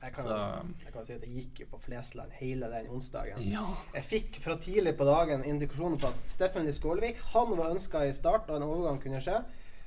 Jeg 0.04 0.14
kan, 0.14 0.24
Så- 0.24 0.84
jeg 0.84 0.94
kan 0.94 1.06
si 1.06 1.14
at 1.14 1.22
jeg 1.24 1.34
gikk 1.38 1.60
jo 1.64 1.66
på 1.72 1.80
Flesland 1.86 2.32
hele 2.36 2.68
den 2.72 2.90
onsdagen. 2.92 3.40
Ja. 3.48 3.64
Jeg 3.96 4.04
fikk 4.04 4.40
fra 4.44 4.58
tidlig 4.60 4.98
på 5.00 5.06
dagen 5.08 5.46
indikasjoner 5.48 5.98
på 6.02 6.08
at 6.12 6.26
Steffen 6.30 6.66
Lie 6.68 6.74
Skålevik 6.76 7.22
Han 7.34 7.54
var 7.58 7.72
ønska 7.72 8.02
i 8.10 8.12
start, 8.14 8.50
og 8.50 8.58
en 8.58 8.64
overgang 8.68 9.00
kunne 9.02 9.22
skje. 9.24 9.38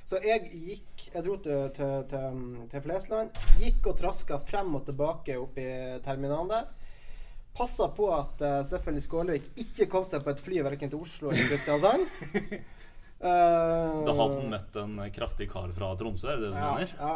Så 0.07 0.17
jeg 0.23 0.49
gikk 0.51 1.09
Jeg 1.13 1.23
dro 1.25 1.35
til, 1.43 1.69
til, 1.75 2.03
til, 2.09 2.67
til 2.71 2.81
Flesland. 2.81 3.29
Gikk 3.59 3.85
og 3.91 3.97
traska 3.99 4.37
frem 4.39 4.73
og 4.75 4.85
tilbake 4.85 5.37
opp 5.37 5.57
i 5.61 5.67
terminalen 6.03 6.49
der. 6.49 6.65
Passa 7.57 7.87
på 7.89 8.09
at 8.13 8.41
uh, 8.41 8.63
Steffen 8.65 8.93
Lie 8.93 9.01
Skålevik 9.01 9.43
ikke 9.57 9.87
kom 9.89 10.03
seg 10.05 10.23
på 10.23 10.29
et 10.29 10.39
fly 10.39 10.59
verken 10.65 10.89
til 10.93 10.99
Oslo 11.01 11.29
eller 11.31 11.47
Kristiansand. 11.49 12.05
Eh, 13.17 14.03
Da 14.05 14.13
hadde 14.13 14.35
han 14.37 14.49
møtt 14.51 14.75
en 14.77 14.97
kraftig 15.15 15.47
kar 15.49 15.71
fra 15.73 15.87
Tromsø, 15.97 16.27
er 16.29 16.37
det 16.37 16.49
det 16.49 16.51
du 16.53 16.57
ja, 16.59 16.73
mener? 16.75 16.91
ja. 16.99 17.13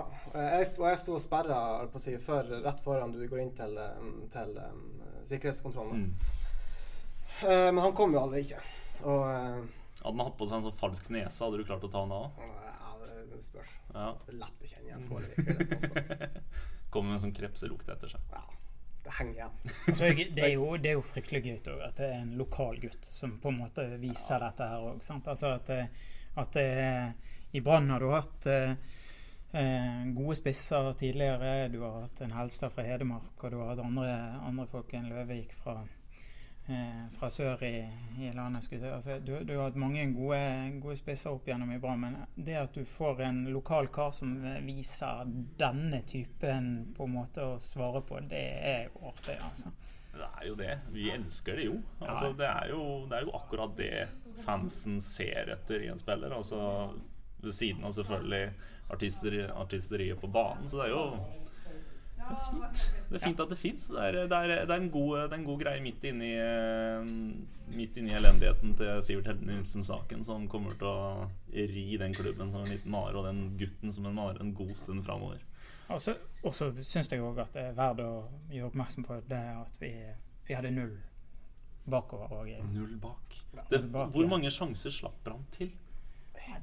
Jeg, 0.57 0.67
sto- 0.71 0.87
jeg 0.89 0.97
sto 1.01 1.13
og 1.17 1.21
sperra 1.21 1.59
si, 2.01 2.15
for, 2.23 2.47
rett 2.65 2.81
foran 2.81 3.13
du 3.13 3.19
går 3.29 3.43
inn 3.43 3.51
til, 3.57 3.77
til 4.33 4.55
um, 4.57 4.81
sikkerhetskontrollen. 5.29 6.07
Mm. 6.07 6.39
Uh, 7.43 7.69
men 7.69 7.81
han 7.85 7.93
kom 7.97 8.13
jo 8.15 8.23
aldri 8.23 8.41
ikke. 8.47 8.63
Og 9.03 9.21
uh, 9.27 9.61
Hadde 10.01 10.15
han 10.17 10.25
hatt 10.25 10.37
på 10.39 10.47
seg 10.49 10.57
en 10.57 10.65
sånn 10.71 10.79
falsk 10.81 11.11
nese, 11.13 11.43
hadde 11.45 11.61
du 11.61 11.67
klart 11.69 11.85
å 11.85 11.91
ta 11.93 12.01
han 12.01 12.09
da 12.09 12.23
òg? 12.25 12.41
ja, 12.65 12.95
det 13.31 13.43
spørs. 13.45 13.75
Ja. 13.93 14.07
Det 14.25 14.33
er 14.33 14.39
lett 14.41 14.65
å 14.65 14.71
kjenne 14.71 14.89
igjen 14.89 15.05
Skålevik. 15.05 15.37
Kommer 16.91 17.11
med 17.13 17.19
en 17.19 17.23
sånn 17.27 17.35
krepselukt 17.37 17.89
etter 17.93 18.09
seg. 18.15 18.25
Ja, 18.33 18.41
det 19.03 19.13
henger 19.17 19.33
igjen. 19.33 19.55
Altså, 19.87 20.05
jeg- 20.11 20.31
det, 20.35 20.43
er 20.45 20.53
jo, 20.53 20.65
det 20.77 20.89
er 20.91 20.97
jo 20.99 21.01
fryktelig 21.05 21.41
gøy 21.45 21.53
også, 21.57 21.77
at 21.87 21.95
det 22.01 22.07
er 22.11 22.19
en 22.21 22.33
lokal 22.37 22.79
gutt 22.83 23.05
som 23.05 23.37
på 23.41 23.49
en 23.49 23.59
måte 23.63 23.85
viser 24.01 24.39
dette 24.43 24.67
her 24.71 24.87
òg. 24.91 24.99
Altså 25.01 25.53
at, 25.55 25.71
at 26.43 26.51
det, 26.57 26.67
i 27.57 27.61
Brann 27.65 27.89
har 27.89 27.99
du 27.99 28.09
hatt 28.13 28.45
eh, 28.51 28.75
eh, 29.57 30.03
gode 30.15 30.35
spisser 30.39 30.91
tidligere. 30.99 31.67
Du 31.73 31.81
har 31.83 32.01
hatt 32.05 32.21
en 32.21 32.31
Helstad 32.37 32.71
fra 32.75 32.85
Hedmark, 32.87 33.33
og 33.43 33.51
du 33.51 33.57
har 33.59 33.73
hatt 33.73 33.83
andre, 33.83 34.11
andre 34.47 34.67
folk. 34.71 34.93
enn 34.93 35.09
Løvik 35.11 35.51
fra, 35.63 35.79
eh, 36.67 37.03
fra 37.17 37.29
sør 37.29 37.63
i, 37.63 37.75
i 38.19 38.31
landet. 38.35 38.67
Altså, 38.83 39.19
du, 39.19 39.33
du 39.43 39.55
har 39.55 39.69
hatt 39.69 39.79
mange 39.79 40.05
gode, 40.15 40.41
gode 40.83 40.97
spisser 40.99 41.33
opp 41.33 41.47
gjennom 41.47 41.71
i 41.73 41.79
Brann, 41.81 42.01
men 42.03 42.17
det 42.35 42.57
at 42.61 42.75
du 42.75 42.85
får 42.85 43.23
en 43.27 43.43
lokal 43.53 43.89
kar 43.93 44.13
som 44.17 44.35
viser 44.65 45.31
denne 45.59 46.01
typen 46.07 46.71
på 46.97 47.07
en 47.07 47.15
måte 47.15 47.45
å 47.45 47.59
svare 47.61 48.03
på, 48.05 48.19
det 48.31 48.45
er 48.73 48.83
jo 48.89 49.07
artig, 49.11 49.37
altså. 49.41 49.73
Det 50.11 50.27
er 50.27 50.47
jo 50.49 50.55
det. 50.59 50.73
Vi 50.91 51.05
elsker 51.11 51.55
det 51.55 51.69
jo. 51.69 51.77
Altså, 52.03 52.33
det, 52.35 52.47
er 52.49 52.73
jo 52.73 52.81
det 53.07 53.15
er 53.17 53.27
jo 53.29 53.35
akkurat 53.37 53.77
det 53.77 53.93
fansen 54.43 54.99
ser 55.01 55.53
etter 55.53 55.85
i 55.85 55.87
en 55.87 56.01
spiller. 56.01 56.33
Altså, 56.35 56.59
ved 57.41 57.55
siden 57.55 57.85
av 57.87 57.95
selvfølgelig 57.95 58.51
artister, 58.91 59.37
artisteriet 59.55 60.19
på 60.21 60.27
banen. 60.27 60.67
Så 60.69 60.81
det 60.81 60.89
er 60.89 60.93
jo 60.95 61.05
det 62.31 62.39
er 62.41 62.47
fint. 62.51 62.81
Det 63.11 63.17
er 63.19 63.23
fint 63.25 63.41
at 63.43 63.49
det 63.51 63.57
fins. 63.59 63.87
Det, 63.91 63.99
er- 64.07 64.17
det, 64.31 64.39
det, 64.67 64.69
er 64.69 64.73
en 64.77 64.89
god- 64.93 65.17
det 65.25 65.35
er 65.35 65.37
en 65.39 65.45
god 65.49 65.59
greie 65.63 65.81
midt 65.83 66.03
inni 66.09 66.31
eh, 66.39 67.11
Midt 67.75 67.97
inni 68.01 68.11
elendigheten 68.17 68.73
til 68.79 69.01
Sivert 69.05 69.27
Helden 69.31 69.47
Nilsen-saken, 69.51 70.23
som 70.27 70.47
kommer 70.51 70.75
til 70.79 70.89
å 70.89 71.29
ri 71.53 71.85
den 72.01 72.13
klubben 72.15 72.49
som 72.51 72.63
en 72.65 72.71
liten 72.73 72.91
mare, 72.91 73.15
og 73.19 73.27
den 73.29 73.43
gutten 73.59 73.93
som 73.95 74.05
en 74.09 74.15
mare, 74.17 74.41
en 74.43 74.53
god 74.57 74.73
stund 74.75 75.03
framover. 75.07 75.39
Og 75.91 76.01
så 76.55 76.67
syns 76.83 77.09
jeg 77.11 77.19
òg 77.23 77.39
at 77.43 77.53
det 77.55 77.63
er 77.69 77.73
verdt 77.77 77.99
å 78.03 78.11
gjøre 78.51 78.69
oppmerksom 78.71 79.03
på 79.07 79.17
det 79.27 79.39
at 79.55 79.79
vi, 79.81 79.91
vi 80.47 80.55
hadde 80.55 80.71
null 80.75 80.93
bakover. 81.91 82.31
Og, 82.31 82.51
Null 82.71 82.95
bak. 83.01 83.39
Det, 83.71 83.81
bak, 83.91 84.11
hvor 84.15 84.27
mange 84.31 84.51
sjanser 84.53 84.93
slapp 84.93 85.27
han 85.27 85.43
til? 85.51 85.71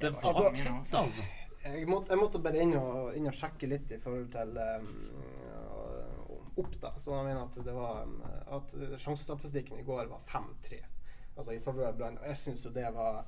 Det 0.00 0.12
var 0.14 0.32
var 0.32 0.52
tett, 0.54 0.70
altså. 0.72 1.02
altså. 1.04 1.22
Jeg 1.64 1.88
måtte, 1.90 2.12
jeg 2.14 2.20
måtte 2.22 2.40
bare 2.40 2.62
inn 2.62 2.72
og, 2.78 3.10
inn 3.18 3.26
og 3.28 3.34
sjekke 3.36 3.68
litt 3.68 3.90
i 3.92 3.98
forhold 4.00 4.28
til 4.32 4.54
um, 4.56 4.88
opp, 6.60 6.74
da. 6.82 6.92
Så 6.98 7.14
jeg 7.14 7.26
mener 7.26 7.44
at 7.44 7.58
det 7.64 7.74
var 7.74 8.06
At 8.58 8.74
sjansestatistikken 9.00 9.80
i 9.80 9.86
går 9.86 10.08
var 10.10 10.22
5-3. 10.28 10.80
Altså 11.38 11.54
i 11.54 11.60
favør 11.62 11.94
Brann. 11.94 12.18
Og 12.18 12.26
jeg 12.32 12.40
syns 12.40 12.66
jo 12.66 12.74
det 12.74 12.88
var 12.94 13.22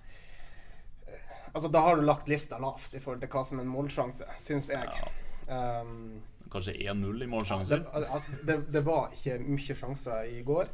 eh, 1.06 1.30
Altså 1.52 1.70
da 1.72 1.84
har 1.86 1.96
du 1.96 2.04
lagt 2.06 2.28
lista 2.30 2.58
lavt 2.62 2.94
i 2.94 3.02
forhold 3.02 3.22
til 3.22 3.30
hva 3.32 3.44
som 3.46 3.60
er 3.60 3.66
en 3.66 3.72
målsjanse, 3.72 4.26
syns 4.38 4.70
jeg. 4.70 5.08
Um, 5.50 6.20
Kanskje 6.50 6.74
1-0 6.74 7.24
i 7.24 7.28
det, 7.70 7.78
altså, 7.94 8.36
det, 8.46 8.56
det 8.74 8.82
var 8.86 9.12
ikke 9.14 9.38
mye 9.42 9.74
sjanser 9.78 10.30
i 10.30 10.42
går. 10.46 10.70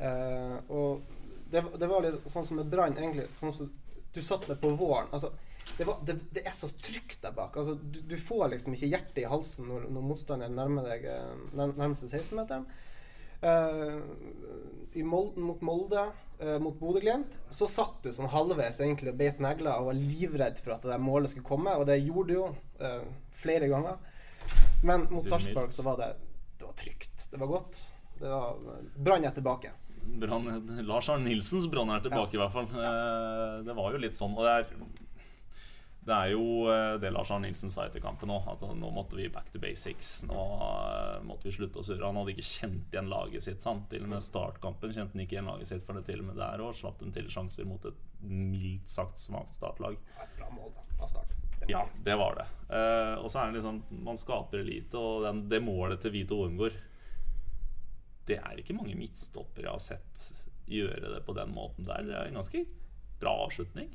Uh, 0.00 0.56
og 0.72 1.02
det, 1.52 1.64
det 1.80 1.88
var 1.88 2.04
litt 2.04 2.28
sånn 2.30 2.46
som 2.46 2.60
med 2.60 2.68
Brann, 2.72 2.96
egentlig. 2.96 3.26
Sånn 3.36 3.52
som 3.52 3.68
du 4.12 4.20
satt 4.24 4.48
med 4.48 4.60
på 4.60 4.72
våren. 4.80 5.08
Altså, 5.12 5.32
det, 5.78 5.86
var, 5.88 5.98
det, 6.04 6.14
det 6.34 6.42
er 6.46 6.54
så 6.56 6.68
trygt 6.82 7.20
der 7.22 7.32
bak. 7.36 7.56
Altså, 7.56 7.74
du, 7.80 8.00
du 8.10 8.16
får 8.20 8.50
liksom 8.54 8.74
ikke 8.76 8.90
hjertet 8.92 9.22
i 9.22 9.28
halsen 9.30 9.68
når, 9.70 9.86
når 9.94 10.06
motstanderen 10.10 10.56
nærmer, 10.58 10.88
deg, 10.90 11.04
eh, 11.08 11.44
nær- 11.56 11.76
nærmer 11.78 11.96
seg 12.00 12.12
16-meteren. 12.20 12.66
i 14.92 15.02
Mol 15.06 15.30
mot 15.40 15.60
Molde, 15.64 16.02
uh, 16.42 16.56
mot 16.62 16.74
Bodø-Glimt, 16.80 17.36
så 17.52 17.68
satt 17.70 18.02
du 18.04 18.10
sånn 18.12 18.28
halvveis 18.32 18.80
egentlig 18.82 19.12
og 19.14 19.18
beit 19.20 19.40
negler 19.42 19.78
og 19.80 19.90
var 19.92 19.98
livredd 20.00 20.60
for 20.60 20.74
at 20.76 20.84
det 20.84 20.92
der 20.92 21.00
målet 21.02 21.32
skulle 21.32 21.46
komme, 21.48 21.72
og 21.78 21.86
det 21.88 22.00
gjorde 22.02 22.28
du 22.28 22.34
jo 22.36 22.48
uh, 22.82 23.04
flere 23.40 23.70
ganger. 23.70 23.96
Men 24.84 25.06
mot 25.12 25.24
Sarpsborg 25.28 25.72
så 25.76 25.84
var 25.86 25.98
det 26.00 26.10
Det 26.60 26.66
var 26.68 26.76
trygt. 26.76 27.26
Det 27.32 27.38
var 27.40 27.48
godt. 27.48 27.78
Det 28.20 28.28
var 28.28 28.56
Brann 28.96 29.24
er 29.24 29.32
tilbake. 29.36 29.70
Brann, 30.20 30.46
Lars 30.88 31.08
Arne 31.12 31.24
Nilsens 31.28 31.66
brann 31.72 31.90
er 31.94 32.00
tilbake, 32.04 32.36
i 32.36 32.40
hvert 32.40 32.52
fall. 32.52 32.68
Eh, 32.72 33.56
Det 33.64 33.76
var 33.76 33.92
jo 33.94 34.00
litt 34.00 34.16
sånn. 34.16 34.34
Og 34.36 34.44
det 34.44 34.52
er, 34.58 34.74
det 36.10 36.16
er 36.16 36.32
jo 36.32 36.44
eh, 36.70 36.96
det 37.00 37.12
Lars 37.14 37.30
Arne 37.30 37.46
Nilsen 37.46 37.70
sa 37.70 37.84
etter 37.86 38.02
kampen 38.02 38.32
òg. 38.34 38.48
At 38.50 38.64
nå 38.64 38.90
måtte 38.94 39.18
vi 39.18 39.28
back 39.32 39.52
to 39.54 39.60
basics. 39.62 40.24
Nå 40.26 40.44
eh, 40.66 41.18
måtte 41.26 41.46
vi 41.46 41.54
slutte 41.54 41.82
å 41.82 41.86
surre. 41.86 42.06
Han 42.08 42.18
hadde 42.18 42.34
ikke 42.34 42.46
kjent 42.48 42.94
igjen 42.94 43.10
laget 43.12 43.46
sitt. 43.46 43.62
Sant? 43.62 43.86
Til 43.92 44.06
og 44.06 44.10
med 44.14 44.24
startkampen 44.24 44.94
kjente 44.96 45.14
han 45.14 45.24
ikke 45.24 45.38
igjen 45.38 45.50
laget 45.50 45.70
sitt. 45.70 45.84
For 45.86 45.98
det 45.98 46.06
til 46.08 46.24
og 46.24 46.30
med 46.32 46.40
der 46.40 46.64
òg 46.66 46.74
slapp 46.76 46.98
dem 47.02 47.14
til 47.14 47.30
sjanser 47.30 47.68
mot 47.68 47.86
et 47.86 48.00
mildt 48.26 48.90
sagt 48.90 49.22
svakt 49.22 49.54
startlag. 49.56 50.00
Et 50.18 50.34
bra 50.40 50.50
mål, 50.54 50.74
da. 50.74 50.84
Bra 50.98 51.10
start. 51.10 51.36
Det 51.60 51.70
Ja, 51.70 51.84
det 52.04 52.16
var 52.16 52.38
det. 52.40 52.46
Uh, 52.72 53.20
og 53.20 53.26
så 53.28 53.42
er 53.42 53.50
det 53.50 53.60
liksom 53.60 53.82
Man 54.06 54.16
skaper 54.16 54.62
elite, 54.62 54.96
og 54.96 55.26
den, 55.26 55.42
det 55.52 55.60
målet 55.60 56.00
til 56.00 56.14
Vito 56.14 56.38
Ormgård 56.40 56.72
Det 58.24 58.38
er 58.40 58.62
ikke 58.62 58.76
mange 58.78 58.96
midtstoppere 58.96 59.66
jeg 59.66 59.74
har 59.74 59.82
sett 59.84 60.46
gjøre 60.70 61.10
det 61.14 61.24
på 61.26 61.34
den 61.36 61.52
måten 61.54 61.86
der. 61.86 62.06
Det 62.06 62.16
er 62.16 62.30
en 62.30 62.38
ganske 62.40 62.64
bra 63.20 63.34
avslutning. 63.44 63.90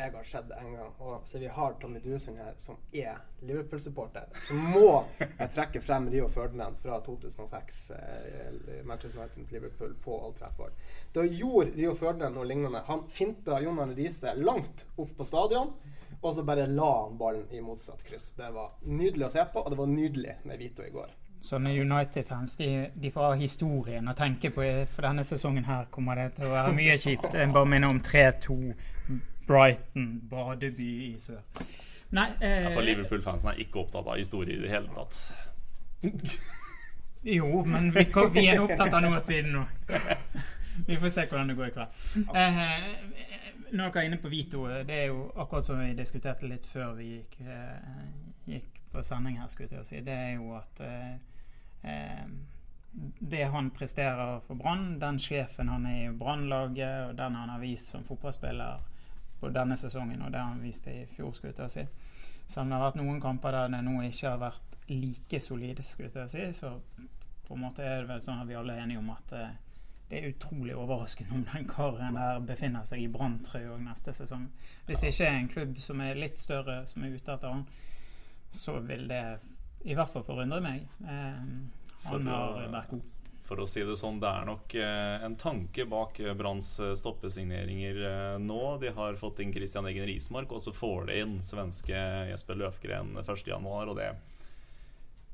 Jeg 0.00 0.12
har 0.14 0.24
sett 0.24 0.52
en 0.56 0.72
gang, 0.72 0.92
og 0.98 1.26
siden 1.28 1.42
vi 1.42 1.48
har 1.52 1.74
Tommy 1.80 2.00
Dusund 2.00 2.38
her, 2.40 2.54
som 2.56 2.78
er 2.96 3.18
Liverpool-supporter, 3.44 4.30
så 4.46 4.54
må 4.56 5.02
jeg 5.18 5.50
trekke 5.52 5.82
frem 5.84 6.06
Rio 6.08 6.28
Ferdinand 6.32 6.78
fra 6.80 7.02
2006. 7.04 7.80
Eh, 7.98 8.78
Manchester 8.88 9.20
United 9.20 9.42
mot 9.42 9.52
Liverpool 9.52 9.94
på 10.04 10.16
Old 10.16 10.38
Trafford. 10.38 10.72
Da 11.12 11.26
gjorde 11.26 11.74
Rio 11.76 11.92
Ferdinand 11.94 12.38
noe 12.38 12.48
lignende. 12.48 12.80
Han 12.88 13.04
finta 13.12 13.60
Jon 13.60 13.82
Arne 13.82 13.96
Riise 13.98 14.32
langt 14.40 14.86
opp 14.96 15.12
på 15.18 15.26
stadion, 15.28 15.74
og 16.20 16.32
så 16.34 16.44
bare 16.48 16.64
la 16.70 16.92
han 17.02 17.18
ballen 17.20 17.50
i 17.52 17.60
motsatt 17.60 18.04
kryss. 18.06 18.32
Det 18.38 18.48
var 18.56 18.78
nydelig 18.88 19.28
å 19.28 19.34
se 19.36 19.44
på, 19.52 19.60
og 19.60 19.74
det 19.74 19.80
var 19.82 19.90
nydelig 19.90 20.38
med 20.48 20.64
Vito 20.64 20.86
i 20.86 20.94
går. 20.94 21.12
Sånne 21.44 21.72
United-fans 21.72 22.56
de, 22.56 22.70
de 22.94 23.12
får 23.12 23.30
ha 23.34 23.36
historien 23.40 24.08
å 24.08 24.16
tenke 24.16 24.50
på. 24.52 24.64
For 24.92 25.04
denne 25.08 25.24
sesongen 25.28 25.68
her 25.68 25.92
kommer 25.92 26.16
det 26.20 26.34
til 26.38 26.48
å 26.48 26.54
være 26.56 26.72
mye 26.76 26.96
kjipt. 27.00 27.36
Jeg 27.36 27.52
bare 27.52 27.68
minner 27.68 27.92
om 27.92 28.00
3-2 28.04 28.56
Brighton, 29.50 30.08
badeby 30.30 30.88
i 31.10 31.12
sør. 31.18 31.42
Nei 32.14 32.28
eh, 32.42 32.70
For 32.74 32.82
Liverpool-fansen 32.86 33.52
er 33.52 33.60
ikke 33.66 33.82
opptatt 33.84 34.06
av 34.10 34.18
historie 34.18 34.56
i 34.56 34.62
det 34.62 34.70
hele 34.72 34.90
tatt. 34.94 35.20
Jo, 37.22 37.64
men 37.68 37.90
vi, 37.92 38.04
kom- 38.08 38.32
vi 38.32 38.46
er 38.48 38.62
opptatt 38.62 38.94
av 38.96 39.02
nåtiden 39.04 39.52
nå. 39.52 39.64
Vi 40.86 40.96
får 40.96 41.10
se 41.12 41.24
hvordan 41.28 41.50
det 41.50 41.54
går 41.58 41.66
i 41.66 41.72
kveld. 41.74 41.96
Eh, 42.40 42.60
når 43.76 43.90
dere 43.92 44.00
er 44.00 44.06
inne 44.08 44.18
på 44.22 44.30
Vito, 44.32 44.62
det 44.88 44.94
er 45.02 45.10
jo 45.10 45.26
akkurat 45.42 45.66
som 45.66 45.76
vi 45.82 45.90
diskuterte 45.98 46.48
litt 46.48 46.64
før 46.70 46.94
vi 46.96 47.08
gikk, 47.18 47.34
eh, 47.44 48.06
gikk 48.48 48.78
på 48.94 49.02
sending 49.04 49.36
her, 49.42 49.50
skulle 49.52 49.76
jeg 49.76 49.86
si. 49.90 50.00
Det 50.06 50.14
er 50.16 50.32
jo 50.38 50.54
at 50.56 50.80
eh, 50.86 51.12
eh, 51.84 52.24
det 53.20 53.42
han 53.52 53.68
presterer 53.76 54.40
for 54.46 54.56
Brann, 54.62 54.94
den 55.02 55.20
sjefen 55.20 55.68
han 55.70 55.84
er 55.90 56.00
i 56.06 56.16
Brannlaget, 56.16 57.10
og 57.10 57.18
den 57.20 57.36
han 57.42 57.52
har 57.52 57.60
vist 57.62 57.92
som 57.92 58.06
fotballspiller 58.08 58.80
på 59.40 59.50
denne 59.54 59.76
sesongen, 59.80 60.22
og 60.22 60.32
det 60.34 60.42
han 60.42 60.60
viste 60.62 60.92
i 60.92 61.06
fjor, 61.08 61.32
skulle 61.36 61.54
jeg 61.56 61.74
si. 61.74 61.86
Selv 62.46 62.64
om 62.64 62.72
det 62.72 62.78
har 62.78 62.86
vært 62.88 63.00
noen 63.00 63.20
kamper 63.22 63.54
der 63.54 63.72
det 63.72 63.80
nå 63.86 63.96
ikke 64.02 64.28
har 64.28 64.40
vært 64.42 64.78
like 64.90 65.40
solid, 65.40 65.82
skulle 65.86 66.10
jeg 66.14 66.32
si, 66.32 66.46
så 66.60 66.74
på 67.46 67.56
en 67.56 67.64
måte 67.64 67.82
er 67.82 68.02
det 68.02 68.10
vel 68.10 68.22
sånn 68.22 68.42
at 68.42 68.48
vi 68.48 68.56
alle 68.58 68.76
er 68.76 68.84
enige 68.84 69.02
om 69.02 69.10
at 69.14 69.32
eh, 69.38 69.52
det 70.10 70.18
er 70.18 70.32
utrolig 70.32 70.74
overraskende 70.74 71.36
om 71.36 71.44
den 71.46 71.68
karen 71.70 72.18
der 72.18 72.40
befinner 72.46 72.86
seg 72.86 73.04
i 73.04 73.10
Brann-trøye 73.10 73.76
neste 73.84 74.14
sesong. 74.14 74.48
Hvis 74.86 75.04
det 75.04 75.12
ikke 75.12 75.28
er 75.28 75.38
en 75.38 75.50
klubb 75.52 75.78
som 75.82 76.02
er 76.02 76.18
litt 76.18 76.38
større, 76.38 76.80
som 76.90 77.06
er 77.06 77.14
ute 77.14 77.36
etter 77.36 77.54
han, 77.54 77.64
så 78.50 78.80
vil 78.82 79.06
det 79.10 79.22
i 79.86 79.94
hvert 79.94 80.10
fall 80.10 80.26
forundre 80.26 80.58
meg. 80.64 80.82
Eh, 81.06 81.44
han 82.10 82.30
har 82.30 82.66
vært 82.74 82.90
god. 82.96 83.08
For 83.50 83.58
å 83.58 83.66
si 83.66 83.82
det 83.82 83.96
sånn, 83.98 84.20
det 84.22 84.30
er 84.30 84.44
nok 84.46 84.74
eh, 84.78 85.24
en 85.26 85.32
tanke 85.34 85.82
bak 85.90 86.20
eh, 86.22 86.36
Branns 86.38 86.68
eh, 86.78 86.92
stoppesigneringer 86.94 87.96
nå. 88.38 88.58
De 88.78 88.92
har 88.94 89.16
fått 89.18 89.40
inn 89.42 89.50
Christian 89.50 89.88
Egen 89.90 90.06
Rismark, 90.06 90.52
og 90.54 90.62
så 90.62 90.70
får 90.70 91.08
de 91.08 91.16
inn 91.18 91.32
svenske 91.42 92.02
Jesper 92.30 92.60
Løfgren 92.60 93.16
1.1., 93.18 93.66
og 93.66 93.96
det 93.98 94.12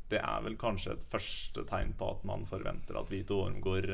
det 0.06 0.20
er 0.22 0.42
vel 0.44 0.54
kanskje 0.54 0.92
et 0.94 1.04
første 1.10 1.64
tegn 1.66 1.88
på 1.98 2.08
at 2.14 2.20
man 2.28 2.44
forventer 2.46 2.94
at 2.94 3.08
Vito 3.10 3.40
Ormgård 3.42 3.88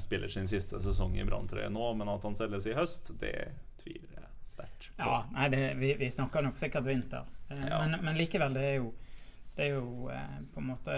spiller 0.00 0.32
sin 0.32 0.48
siste 0.48 0.78
sesong 0.80 1.18
i 1.20 1.26
Branntrøye 1.28 1.66
nå, 1.68 1.90
men 2.00 2.08
at 2.08 2.24
han 2.24 2.38
selges 2.38 2.64
i 2.70 2.72
høst, 2.72 3.10
det 3.20 3.34
tviler 3.82 4.14
jeg 4.16 4.48
sterkt 4.48 4.86
på. 4.94 5.04
Ja, 5.04 5.18
nei, 5.34 5.50
det, 5.52 5.60
vi, 5.76 5.90
vi 6.00 6.08
snakker 6.08 6.46
nok 6.46 6.56
sikkert 6.56 6.88
vinter. 6.88 7.28
Ja. 7.52 7.82
Men, 7.84 7.98
men 8.00 8.16
likevel, 8.16 8.56
det 8.56 8.64
er 8.64 8.74
jo, 8.78 8.88
det 9.58 9.68
er 9.68 9.76
jo 9.76 10.08
på 10.54 10.64
en 10.64 10.70
måte 10.70 10.96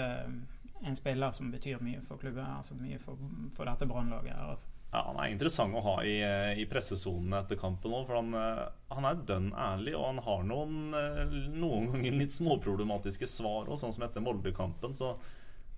en 0.82 0.96
spiller 0.96 1.32
som 1.32 1.50
betyr 1.50 1.80
mye 1.84 2.00
for 2.06 2.20
klubben. 2.20 2.44
Altså 2.44 2.75
mye 2.78 2.99
for, 3.02 3.18
for 3.56 3.68
dette 3.68 3.88
brannlaget. 3.88 4.37
Altså. 4.40 4.70
Ja, 4.92 5.02
Han 5.10 5.18
er 5.20 5.32
interessant 5.32 5.76
å 5.76 5.82
ha 5.84 5.96
i, 6.06 6.16
eh, 6.25 6.60
i 6.62 6.66
pressesonen 6.70 7.37
etter 7.40 7.60
kampen 7.60 7.92
òg. 7.94 8.06
For 8.08 8.16
han, 8.16 8.32
eh, 8.34 8.62
han 8.96 9.08
er 9.08 9.20
dønn 9.28 9.50
ærlig, 9.52 9.94
og 9.99 10.06
han 10.06 10.22
har 10.25 10.46
noen, 10.49 10.78
eh, 10.96 11.37
noen 11.52 11.90
ganger 11.92 12.16
litt 12.16 12.37
småproblematiske 12.37 13.28
svar 13.28 13.68
òg. 13.68 13.76
Sånn 13.80 13.94
som 13.96 14.06
etter 14.08 14.25
Molde-kampen, 14.25 14.96
så, 14.96 15.14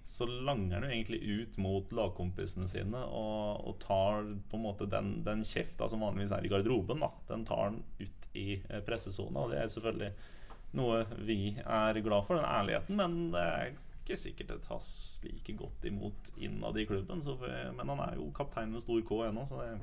så 0.06 0.26
langer 0.26 0.78
han 0.78 0.86
jo 0.86 0.94
egentlig 0.94 1.22
ut 1.22 1.58
mot 1.62 1.90
lagkompisene 1.98 2.70
sine 2.70 3.02
og, 3.06 3.66
og 3.68 3.78
tar 3.82 4.22
på 4.50 4.58
en 4.58 4.66
måte 4.66 4.90
den, 4.90 5.22
den 5.26 5.42
kjefta 5.46 5.90
som 5.90 6.02
vanligvis 6.02 6.34
er 6.38 6.46
i 6.46 6.52
garderoben, 6.52 7.02
da. 7.02 7.10
Den 7.28 7.46
tar 7.48 7.70
han 7.70 7.82
ut 7.98 8.28
i 8.38 8.62
pressesonen 8.86 9.36
og 9.36 9.50
det 9.52 9.58
er 9.60 9.68
selvfølgelig 9.68 10.12
noe 10.72 11.02
vi 11.20 11.52
er 11.60 11.98
glad 12.00 12.24
for, 12.24 12.38
den 12.38 12.48
ærligheten. 12.48 12.96
Men 12.96 13.18
det 13.34 13.42
ikke 14.02 14.18
sikkert 14.18 14.52
det 14.52 14.60
tas 14.66 14.86
like 15.24 15.56
godt 15.58 15.86
imot 15.88 16.32
innad 16.42 16.78
i 16.78 16.86
klubben. 16.88 17.22
Så, 17.22 17.38
men 17.40 17.94
han 17.94 18.02
er 18.04 18.18
jo 18.18 18.28
kaptein 18.36 18.74
med 18.74 18.82
stor 18.82 19.00
K 19.06 19.22
ennå, 19.28 19.46
så 19.48 19.62
det 19.62 19.68
er 19.72 19.82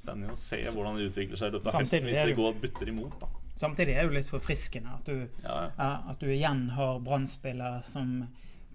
spennende 0.00 0.34
å 0.34 0.40
se 0.40 0.60
hvordan 0.64 0.96
det 0.96 1.10
utvikler 1.10 1.40
seg 1.40 1.50
i 1.50 1.56
løpet 1.58 1.70
av 1.70 1.82
høsten 1.82 2.08
hvis 2.08 2.20
det 2.20 2.36
går 2.38 2.60
butter 2.62 2.92
imot. 2.92 3.16
da 3.20 3.30
Samtidig 3.60 3.92
er 3.92 4.06
det 4.06 4.08
jo 4.08 4.16
litt 4.16 4.30
forfriskende 4.30 4.94
at 4.96 5.08
du, 5.10 5.16
Ja, 5.44 5.56
ja. 5.68 5.90
at 6.08 6.22
du 6.22 6.30
igjen 6.30 6.70
har 6.72 7.02
Brann-spillere 7.04 7.82
som 7.84 8.22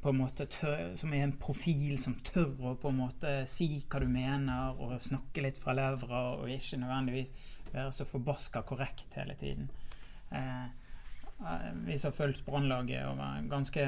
på 0.05 0.11
en 0.13 0.19
måte 0.19 0.45
tør, 0.45 0.91
som 0.93 1.13
er 1.17 1.23
en 1.25 1.33
profil 1.41 1.95
som 1.97 2.13
tør 2.27 2.51
å 2.61 2.75
på 2.77 2.91
en 2.91 2.99
måte 2.99 3.31
si 3.49 3.79
hva 3.89 4.03
du 4.03 4.05
mener, 4.11 4.77
og 4.77 4.99
snakke 5.01 5.41
litt 5.41 5.57
fra 5.57 5.73
levra, 5.73 6.19
og 6.35 6.51
ikke 6.53 6.77
nødvendigvis 6.83 7.33
være 7.71 7.89
så 7.97 8.05
forbaska 8.05 8.61
korrekt 8.69 9.17
hele 9.17 9.33
tiden. 9.39 9.71
Eh, 10.29 10.67
vi 11.85 11.97
som 11.99 12.11
har 12.11 12.15
fulgt 12.15 12.45
Brannlaget 12.45 13.07
over 13.09 13.41
ganske, 13.49 13.85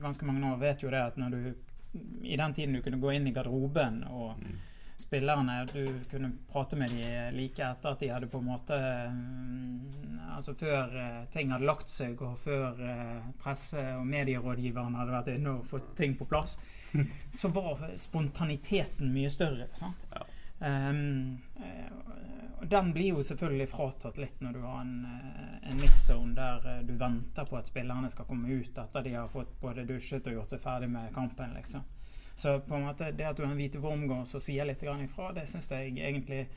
ganske 0.00 0.26
mange 0.26 0.52
år, 0.52 0.56
vet 0.62 0.82
jo 0.82 0.90
det 0.90 1.02
at 1.12 1.20
når 1.20 1.34
du 1.36 1.42
i 2.22 2.36
den 2.36 2.54
tiden 2.54 2.74
du 2.74 2.82
kunne 2.82 3.00
gå 3.00 3.12
inn 3.16 3.28
i 3.28 3.32
garderoben 3.32 4.02
og 4.12 4.40
spillerne 4.98 5.66
Du 5.72 6.00
kunne 6.10 6.32
prate 6.50 6.76
med 6.76 6.90
de 6.90 7.30
like 7.36 7.62
etter 7.62 7.94
at 7.94 8.00
de 8.02 8.10
hadde 8.10 8.28
på 8.30 8.40
en 8.42 8.48
måte 8.50 8.78
mm, 9.14 10.08
Altså 10.36 10.54
før 10.54 10.96
eh, 11.02 11.22
ting 11.34 11.50
hadde 11.50 11.66
lagt 11.66 11.90
seg, 11.90 12.20
og 12.22 12.36
før 12.38 12.78
eh, 12.84 13.30
presse- 13.42 13.80
og 13.98 14.04
medierådgiverne 14.06 15.00
hadde 15.00 15.14
vært 15.16 15.30
inne 15.32 15.54
og 15.56 15.64
fått 15.66 15.88
ting 15.98 16.14
på 16.14 16.28
plass, 16.30 16.54
så 17.40 17.50
var 17.50 17.82
spontaniteten 17.98 19.10
mye 19.10 19.32
større. 19.34 19.66
sant? 19.74 20.04
Ja. 20.12 20.22
Um, 20.58 21.38
den 22.60 22.92
blir 22.92 23.08
jo 23.08 23.22
selvfølgelig 23.22 23.68
fratatt 23.70 24.16
litt 24.18 24.40
når 24.42 24.56
du 24.56 24.62
har 24.64 24.80
en, 24.80 25.04
eh, 25.04 25.70
en 25.70 25.78
mix-zone 25.78 26.34
der 26.34 26.66
eh, 26.66 26.80
du 26.86 26.96
venter 26.98 27.46
på 27.46 27.56
at 27.56 27.70
spillerne 27.70 28.10
skal 28.10 28.26
komme 28.26 28.50
ut 28.50 28.80
etter 28.82 29.06
de 29.06 29.14
har 29.14 29.30
fått 29.30 29.52
både 29.60 29.86
dusjet 29.86 30.26
og 30.26 30.40
gjort 30.40 30.54
seg 30.54 30.64
ferdig 30.64 30.88
med 30.90 31.14
kampen. 31.14 31.54
liksom. 31.54 31.86
Så 32.34 32.58
på 32.60 32.74
en 32.74 32.88
måte 32.88 33.12
det 33.12 33.28
at 33.28 33.36
du 33.36 33.44
har 33.44 33.52
en 33.52 33.58
hvite 33.58 33.78
Wormgård 33.82 34.26
som 34.26 34.42
sier 34.42 34.66
litt 34.66 34.82
ifra, 34.82 35.32
det 35.32 35.46
syns 35.46 35.70
jeg 35.70 35.94
egentlig 35.94 36.48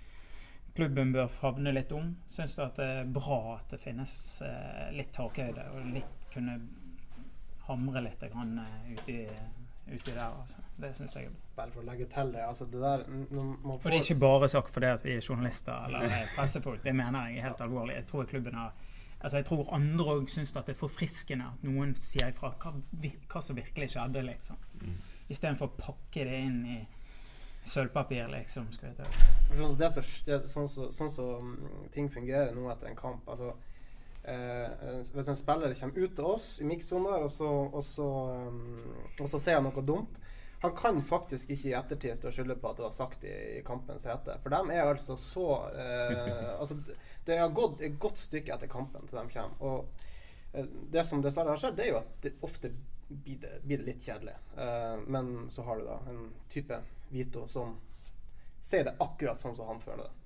klubben 0.75 1.13
bør 1.13 1.27
favne 1.27 1.72
litt 1.72 1.91
om. 1.91 2.15
Syns 2.25 2.55
du 2.55 2.62
at 2.65 2.75
det 2.81 2.89
er 2.98 3.10
bra 3.10 3.58
at 3.58 3.70
det 3.70 3.81
finnes 3.81 4.13
litt 4.93 5.12
takhøyde, 5.13 5.65
og 5.74 5.89
litt 5.93 6.29
kunne 6.34 6.60
hamre 7.72 8.01
litt 8.01 8.24
grann, 8.31 8.60
eh, 8.60 8.91
uti, 9.88 10.12
der, 10.12 10.28
altså. 10.42 10.62
Det 10.78 10.94
syns 10.96 11.16
jeg 11.16 11.26
er 11.26 11.34
bra. 11.34 11.52
Bare 11.58 11.74
for 11.74 11.84
å 11.84 11.88
legge 11.90 12.08
til 12.12 12.32
det. 12.36 12.46
Altså, 12.46 12.68
det 12.72 12.82
der 12.82 13.04
når 13.10 13.44
man 13.50 13.76
Og 13.76 13.84
det 13.86 13.98
er 13.98 14.06
ikke 14.06 14.22
bare 14.24 14.50
sagt 14.52 14.72
fordi 14.74 14.94
vi 15.04 15.18
er 15.18 15.28
journalister 15.30 15.86
eller 15.88 16.08
er 16.08 16.32
pressefolk. 16.38 16.84
Det 16.84 16.96
mener 16.96 17.30
jeg 17.30 17.42
er 17.42 17.50
helt 17.50 17.62
alvorlig. 17.66 17.98
Jeg 18.00 18.10
tror 18.14 18.30
klubben 18.32 18.58
har 18.60 18.74
Altså 19.22 19.38
jeg 19.38 19.46
tror 19.46 19.68
andre 19.76 20.14
òg 20.16 20.30
syns 20.34 20.50
det 20.56 20.72
er 20.74 20.78
forfriskende 20.78 21.46
at 21.46 21.66
noen 21.66 21.92
sier 22.00 22.32
ifra 22.32 22.56
hva, 22.58 22.72
hva 23.30 23.42
som 23.46 23.58
virkelig 23.58 23.92
skjedde, 23.94 24.24
liksom. 24.26 24.58
Istedenfor 25.30 25.70
å 25.70 25.76
pakke 25.78 26.26
det 26.26 26.40
inn 26.42 26.64
i 26.66 26.78
sølvpapir, 27.70 28.26
liksom. 28.34 28.72
Skal 28.74 28.90
jeg 28.90 28.98
ta. 28.98 29.10
Sånn 29.52 29.68
som 29.68 29.78
det 29.78 29.92
som 29.94 30.08
det, 30.26 30.40
er 30.40 30.48
sånn 30.50 30.70
som 30.72 31.12
sånn 31.14 31.52
mm, 31.52 31.84
ting 31.94 32.10
fungerer 32.10 32.56
nå 32.58 32.66
etter 32.74 32.90
en 32.90 32.98
kamp 32.98 33.30
altså, 33.30 33.54
eh, 34.24 35.00
Hvis 35.13 35.28
en 35.32 35.36
spiller 35.40 35.74
kommer 35.80 35.98
ut 36.06 36.16
til 36.16 36.25
oss 36.25 36.46
i 36.62 36.68
mikssonen 36.68 37.08
der, 37.10 37.25
og 37.25 37.75
og, 37.80 38.30
um, 38.51 38.94
og 39.22 39.30
så 39.30 39.40
sier 39.40 39.60
han 39.60 39.66
noe 39.68 39.84
dumt 39.86 40.20
Han 40.62 40.75
kan 40.78 41.01
faktisk 41.01 41.50
ikke 41.50 41.72
i 41.72 41.74
ettertid 41.78 42.18
stå 42.20 42.28
og 42.30 42.36
skylde 42.36 42.56
på 42.62 42.70
at 42.70 42.78
det 42.78 42.86
var 42.86 42.94
sagt 42.94 43.24
i, 43.25 43.34
i 43.58 43.63
kampens 43.66 44.04
hete. 44.06 44.36
For 44.44 44.54
de 44.54 44.75
er 44.75 44.84
altså 44.86 45.16
så 45.18 45.46
eh, 45.74 46.60
altså, 46.60 46.78
det- 47.25 47.40
har 47.40 47.50
gått 47.50 47.82
et 47.82 47.98
godt 48.00 48.18
stykke 48.22 48.54
etter 48.54 48.70
kampen 48.70 49.08
til 49.10 49.18
de 49.18 49.24
kommer. 49.34 49.58
Og 49.60 49.86
eh, 50.54 50.68
det 50.94 51.06
som 51.10 51.22
dessverre 51.24 51.50
har 51.56 51.58
skjedd, 51.58 51.80
det 51.80 51.88
er 51.88 51.94
jo 51.96 52.01
at 52.04 52.13
det 52.22 52.34
ofte 52.46 52.70
blir 53.10 53.40
det, 53.42 53.56
blir 53.66 53.82
det 53.82 53.88
litt 53.90 54.06
kjedelig. 54.06 54.36
Eh, 54.58 55.01
men 55.08 55.50
så 55.50 55.66
har 55.66 55.82
du 55.82 55.88
da 55.90 55.98
en 56.13 56.28
type 56.48 56.78
Vito 57.12 57.48
som 57.50 57.74
sier 58.62 58.86
det 58.86 58.93
akkurat 59.02 59.41
sånn 59.41 59.58
som 59.58 59.67
han 59.67 59.82
føler 59.82 60.06
det. 60.06 60.20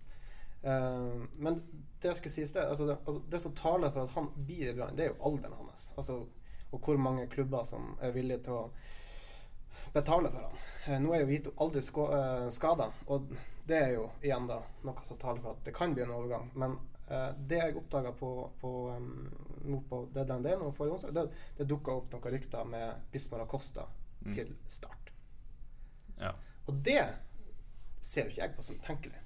Eh, 0.65 1.21
men 1.37 1.61
det 2.01 2.07
jeg 2.07 2.17
skulle 2.17 2.33
si 2.33 2.41
i 2.41 2.47
sted 2.49 2.65
altså 2.65 2.85
det, 2.85 2.97
altså 3.05 3.21
det 3.29 3.39
som 3.39 3.53
taler 3.57 3.91
for 3.93 4.05
at 4.05 4.15
han 4.17 4.31
blir 4.35 4.69
i 4.69 4.73
Brann, 4.73 4.95
det 4.97 5.05
er 5.05 5.11
jo 5.13 5.21
alderen 5.29 5.57
hans. 5.59 5.91
Altså, 5.97 6.23
og 6.71 6.85
hvor 6.85 6.97
mange 6.97 7.27
klubber 7.27 7.63
som 7.63 7.93
er 8.01 8.15
villige 8.15 8.41
til 8.47 8.57
å 8.57 8.63
betale 9.93 10.31
for 10.33 10.47
han. 10.47 10.63
Uh, 10.87 10.97
nå 11.03 11.13
er 11.13 11.23
jo 11.23 11.29
Vito 11.29 11.53
aldri 11.61 11.83
uh, 11.85 12.49
skada, 12.53 12.89
og 13.05 13.29
det 13.65 13.77
er 13.77 13.93
jo 13.95 14.09
igjen 14.25 14.49
da 14.49 14.59
noe 14.85 15.05
som 15.07 15.21
taler 15.21 15.43
for 15.43 15.53
at 15.53 15.63
det 15.67 15.73
kan 15.77 15.93
bli 15.93 16.03
en 16.05 16.13
overgang. 16.13 16.51
Men 16.53 16.75
eh, 17.09 17.31
det 17.49 17.57
jeg 17.57 17.77
oppdaga 17.79 18.11
på, 18.13 18.29
på, 18.61 18.73
um, 18.93 19.79
på 19.89 20.01
Deadline 20.13 20.45
Day 20.45 20.59
nå 20.61 20.67
forrige 20.69 20.99
onsdag, 20.99 21.15
det, 21.17 21.23
det 21.57 21.65
dukka 21.71 21.95
opp 21.97 22.13
noen 22.13 22.35
rykter 22.35 22.69
med 22.69 23.07
Bismar 23.09 23.41
Acosta 23.41 23.87
til 24.27 24.53
start. 24.69 25.09
Ja. 26.19 26.35
Og 26.69 26.77
det 26.85 27.01
ser 28.05 28.27
jo 28.27 28.35
ikke 28.35 28.43
jeg 28.43 28.53
på 28.53 28.67
som 28.69 28.77
tenkelig. 28.85 29.24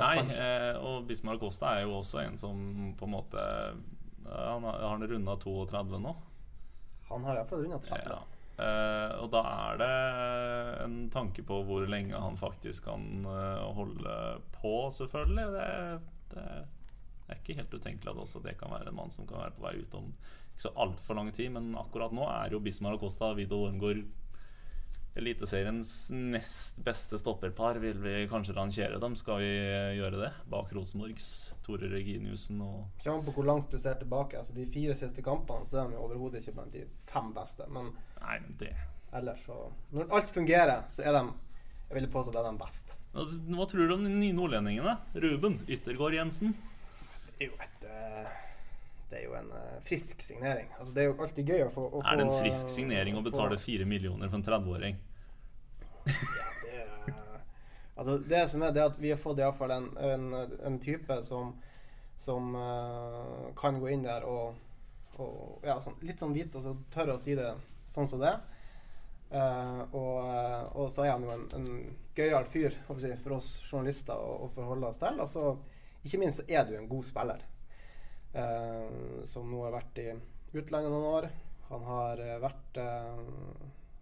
Nei, 0.00 0.14
eh, 0.40 0.74
og 0.80 1.04
Bismar 1.08 1.36
Costa 1.40 1.74
er 1.76 1.84
jo 1.84 1.98
også 1.98 2.22
en 2.22 2.38
som 2.40 2.60
på 2.96 3.04
en 3.04 3.12
måte 3.12 3.40
eh, 3.42 4.44
Han 4.48 4.64
har, 4.64 4.78
har 4.88 5.08
runda 5.10 5.36
32 5.36 6.00
nå? 6.00 6.14
Han 7.10 7.26
har 7.28 7.40
iallfall 7.42 7.66
runda 7.66 7.80
30. 7.84 8.06
Ja. 8.08 8.22
Eh, 8.62 9.14
og 9.20 9.30
da 9.32 9.42
er 9.48 9.80
det 9.80 9.94
en 10.84 10.96
tanke 11.12 11.44
på 11.46 11.62
hvor 11.66 11.84
lenge 11.88 12.18
han 12.18 12.38
faktisk 12.40 12.88
kan 12.88 13.26
eh, 13.28 13.64
holde 13.76 14.16
på, 14.56 14.76
selvfølgelig. 14.96 15.48
Det, 15.56 15.66
det 16.32 16.46
er 17.28 17.40
ikke 17.40 17.58
helt 17.60 17.74
utenkelig 17.74 18.14
at 18.14 18.22
også 18.26 18.42
det 18.44 18.56
kan 18.60 18.72
være 18.72 18.92
en 18.92 18.98
mann 18.98 19.12
som 19.12 19.28
kan 19.28 19.40
være 19.44 19.56
på 19.56 19.66
vei 19.66 19.76
ut 19.82 19.98
om 19.98 20.08
ikke 20.52 20.66
så 20.66 20.74
altfor 20.84 21.20
lang 21.20 21.32
tid. 21.36 21.52
Men 21.54 21.72
akkurat 21.80 22.14
nå 22.16 22.26
er 22.28 22.52
jo 22.56 22.62
Bismar 22.64 22.96
Acosta 22.96 23.32
og 23.32 23.40
Vido 23.40 23.62
Wormgård 23.64 24.04
Eliteseriens 25.14 26.10
nest 26.10 26.78
beste 26.84 27.18
stopperpar. 27.20 27.76
Vil 27.82 27.98
vi 28.00 28.14
kanskje 28.30 28.54
rangere 28.56 29.00
dem? 29.02 29.16
Skal 29.18 29.42
vi 29.42 29.50
gjøre 29.98 30.20
det? 30.22 30.30
Bak 30.48 30.72
Rosenborgs 30.72 31.26
Tore 31.66 31.90
Reginiussen 31.92 32.62
og 32.64 32.86
Kommer 33.04 33.26
på 33.26 33.34
hvor 33.36 33.48
langt 33.50 33.70
du 33.74 33.78
ser 33.82 33.98
tilbake. 34.00 34.38
Altså 34.40 34.56
De 34.56 34.64
fire 34.72 34.96
siste 34.96 35.24
kampene 35.26 35.68
Så 35.68 35.82
er 35.82 35.92
de 35.92 36.00
overhodet 36.00 36.40
ikke 36.40 36.54
blant 36.56 36.72
de 36.72 36.86
fem 37.10 37.28
beste. 37.36 37.68
Men 37.68 37.92
Nei, 38.22 38.38
men 38.46 38.56
det 38.62 38.72
ellers 39.12 39.42
så 39.44 39.58
Når 39.92 40.14
alt 40.16 40.32
fungerer, 40.32 40.86
så 40.88 41.04
er 41.04 41.18
de 41.18 41.24
Jeg 41.90 41.98
ville 41.98 42.12
påstå 42.14 42.32
det 42.32 42.40
er 42.40 42.48
de 42.48 42.62
best. 42.64 42.96
Altså, 43.12 43.40
Hva 43.52 43.66
tror 43.68 43.84
du 43.90 43.94
om 43.98 44.06
de 44.08 44.14
nye 44.16 44.32
nordlendingene? 44.38 44.96
Ruben 45.26 45.60
Yttergård 45.68 46.16
Jensen? 46.16 46.54
Det 47.36 47.44
er 47.44 47.50
jo 47.50 47.58
et 47.60 47.84
eh, 47.90 48.32
Det 49.12 49.20
er 49.20 49.26
jo 49.26 49.34
en 49.36 49.50
eh, 49.52 49.78
frisk 49.84 50.22
signering. 50.24 50.70
Altså 50.78 50.94
Det 50.96 51.02
er 51.02 51.10
jo 51.10 51.16
alltid 51.20 51.50
gøy 51.52 51.64
å 51.66 51.70
få 51.72 51.84
å 51.84 52.00
Er 52.08 52.16
det 52.16 52.24
en 52.26 52.38
frisk 52.40 52.70
signering 52.72 53.18
å 53.18 53.20
å 53.20 53.26
betale 53.26 53.58
fire 53.60 53.84
millioner 53.88 54.30
for 54.32 54.40
en 54.40 54.46
30-åring? 54.46 54.96
Det 56.06 56.78
er- 56.80 57.18
Altså 57.92 58.16
Det 58.18 58.48
som 58.48 58.62
er 58.64 58.72
det 58.72 58.84
at 58.86 58.96
vi 58.98 59.10
har 59.12 59.20
fått 59.20 59.38
iallfall 59.42 59.70
en, 59.70 59.90
en, 60.00 60.24
en 60.64 60.78
type 60.80 61.18
som 61.22 61.52
Som 62.16 62.54
uh, 62.56 63.52
kan 63.58 63.76
gå 63.80 63.90
inn 63.92 64.02
der 64.06 64.24
og, 64.24 64.54
og 65.18 65.64
ja, 65.66 65.76
sånn, 65.82 65.96
litt 66.06 66.20
sånn 66.22 66.32
hvit 66.32 66.54
og 66.56 66.62
så 66.64 66.74
tørre 66.94 67.16
å 67.16 67.20
si 67.20 67.34
det 67.34 67.50
sånn 67.88 68.08
som 68.08 68.20
det. 68.22 68.32
Eh, 69.32 69.80
og, 69.96 70.28
eh, 70.28 70.62
og 70.76 70.90
så 70.92 71.04
er 71.06 71.10
han 71.14 71.24
jo 71.26 71.32
en, 71.34 71.42
en 71.56 71.66
gøyal 72.16 72.44
fyr 72.48 72.76
si, 73.00 73.10
for 73.24 73.34
oss 73.38 73.50
journalister 73.64 74.16
å, 74.16 74.44
å 74.44 74.48
forholde 74.54 74.88
oss 74.88 75.00
til. 75.00 75.18
Og 75.20 75.28
så 75.28 75.44
ikke 76.04 76.20
minst 76.22 76.40
så 76.42 76.46
er 76.52 76.68
du 76.68 76.76
en 76.76 76.88
god 76.88 77.04
spiller. 77.08 77.42
Eh, 78.34 79.22
som 79.28 79.48
nå 79.50 79.62
har 79.66 79.74
vært 79.76 79.98
i 80.02 80.08
utlandet 80.58 80.90
noen 80.92 81.08
år. 81.12 81.28
Han 81.70 81.86
har 81.88 82.20
eh, 82.20 82.38
vært, 82.42 82.80
eh, 82.80 83.24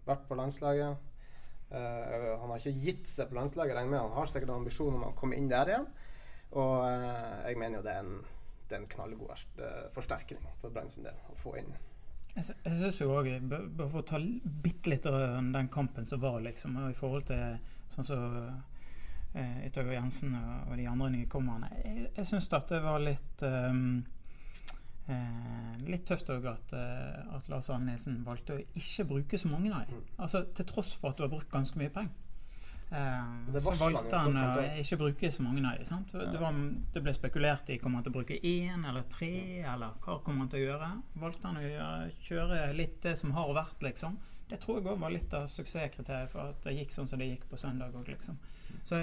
vært 0.07 0.27
på 0.29 0.37
landslaget. 0.39 1.07
Eh, 1.71 2.25
han 2.41 2.49
har 2.51 2.57
ikke 2.59 2.75
gitt 2.83 3.07
seg 3.07 3.29
på 3.31 3.37
landslaget, 3.39 3.75
regner 3.77 3.93
med. 3.95 4.01
Han 4.09 4.17
har 4.19 4.31
sikkert 4.31 4.49
en 4.51 4.59
ambisjon 4.61 4.97
om 4.97 5.07
å 5.09 5.13
komme 5.19 5.37
inn 5.39 5.47
der 5.51 5.71
igjen. 5.71 5.87
Og 6.51 6.73
eh, 6.83 7.45
jeg 7.51 7.59
mener 7.61 7.79
jo 7.79 7.85
det 7.85 7.93
er 7.95 8.03
en, 8.03 8.17
det 8.67 8.75
er 8.75 8.81
en 8.83 8.91
knallgod 8.91 9.31
eh, 9.63 9.85
forsterkning 9.93 10.43
for 10.59 10.73
Brann 10.75 10.91
sin 10.91 11.07
del 11.07 11.15
å 11.31 11.37
få 11.39 11.55
inn. 11.61 11.71
Jeg, 12.31 12.45
sy- 12.47 12.59
syns 12.79 12.99
jo 13.01 13.09
òg 13.11 13.27
Bare 13.51 13.87
for 13.91 13.99
å 13.99 14.05
ta 14.07 14.19
bitte 14.63 14.87
litt 14.93 15.07
av 15.09 15.17
den 15.51 15.67
kampen 15.71 16.05
som 16.07 16.21
var, 16.23 16.37
liksom, 16.43 16.77
i 16.87 16.95
forhold 16.95 17.25
til 17.27 17.57
sånn 17.91 18.07
som 18.07 18.35
eh, 19.35 19.65
Yttergård 19.67 19.97
Jensen 19.97 20.37
og, 20.39 20.71
de 20.79 20.85
andre 20.87 21.09
nykommerne 21.17 21.67
Jeg, 21.81 22.05
jeg 22.15 22.29
syns 22.29 22.47
at 22.55 22.71
det 22.71 22.79
var 22.85 23.03
litt 23.03 23.43
ehm, 23.43 24.05
eh, 25.07 25.77
Litt 25.87 26.05
tøft 26.07 26.29
òg 26.33 26.45
at, 26.51 26.73
eh, 26.77 27.35
at 27.37 27.47
Lars 27.49 27.71
Arne 27.73 27.91
Nilsen 27.91 28.19
valgte 28.25 28.57
å 28.57 28.65
ikke 28.77 29.07
bruke 29.09 29.39
så 29.41 29.49
mange 29.51 29.73
av 29.73 29.87
dem. 29.89 30.03
Altså, 30.17 30.45
til 30.55 30.67
tross 30.69 30.93
for 30.97 31.11
at 31.11 31.17
du 31.17 31.25
har 31.25 31.31
brukt 31.31 31.51
ganske 31.51 31.79
mye 31.81 31.93
penger. 31.93 32.13
Eh, 32.91 33.59
så 33.63 33.71
valgte 33.79 34.17
han 34.19 34.35
å 34.35 34.47
ikke 34.81 34.97
bruke 34.99 35.29
så 35.31 35.45
mange 35.45 35.63
av 35.63 35.79
dem. 35.79 36.03
Det, 36.11 36.39
var, 36.41 36.57
det 36.93 37.03
ble 37.05 37.13
spekulert 37.15 37.69
i 37.71 37.77
kommer 37.79 38.01
han 38.01 38.07
til 38.07 38.11
å 38.11 38.17
bruke 38.17 38.39
én 38.43 38.83
eller 38.89 39.05
tre, 39.11 39.31
eller 39.63 39.95
hva 40.03 40.17
kommer 40.25 40.43
han 40.43 40.51
til 40.51 40.65
å 40.65 40.65
gjøre. 40.73 40.91
Valgte 41.23 41.47
han 41.47 41.61
å 41.61 41.63
gjøre, 41.63 42.11
kjøre 42.27 42.59
litt 42.75 42.99
det 43.05 43.15
som 43.19 43.31
har 43.37 43.53
vært, 43.55 43.79
liksom. 43.87 44.19
Det 44.51 44.59
tror 44.59 44.81
jeg 44.81 44.91
òg 44.91 44.99
var 44.99 45.13
litt 45.13 45.31
av 45.37 45.47
suksesskriteriet 45.47 46.33
for 46.33 46.51
at 46.51 46.65
det 46.67 46.75
gikk 46.75 46.91
sånn 46.91 47.07
som 47.07 47.21
det 47.21 47.29
gikk 47.29 47.47
på 47.47 47.59
søndag 47.61 47.95
òg, 47.95 48.11
liksom. 48.11 48.35
Så, 48.83 48.99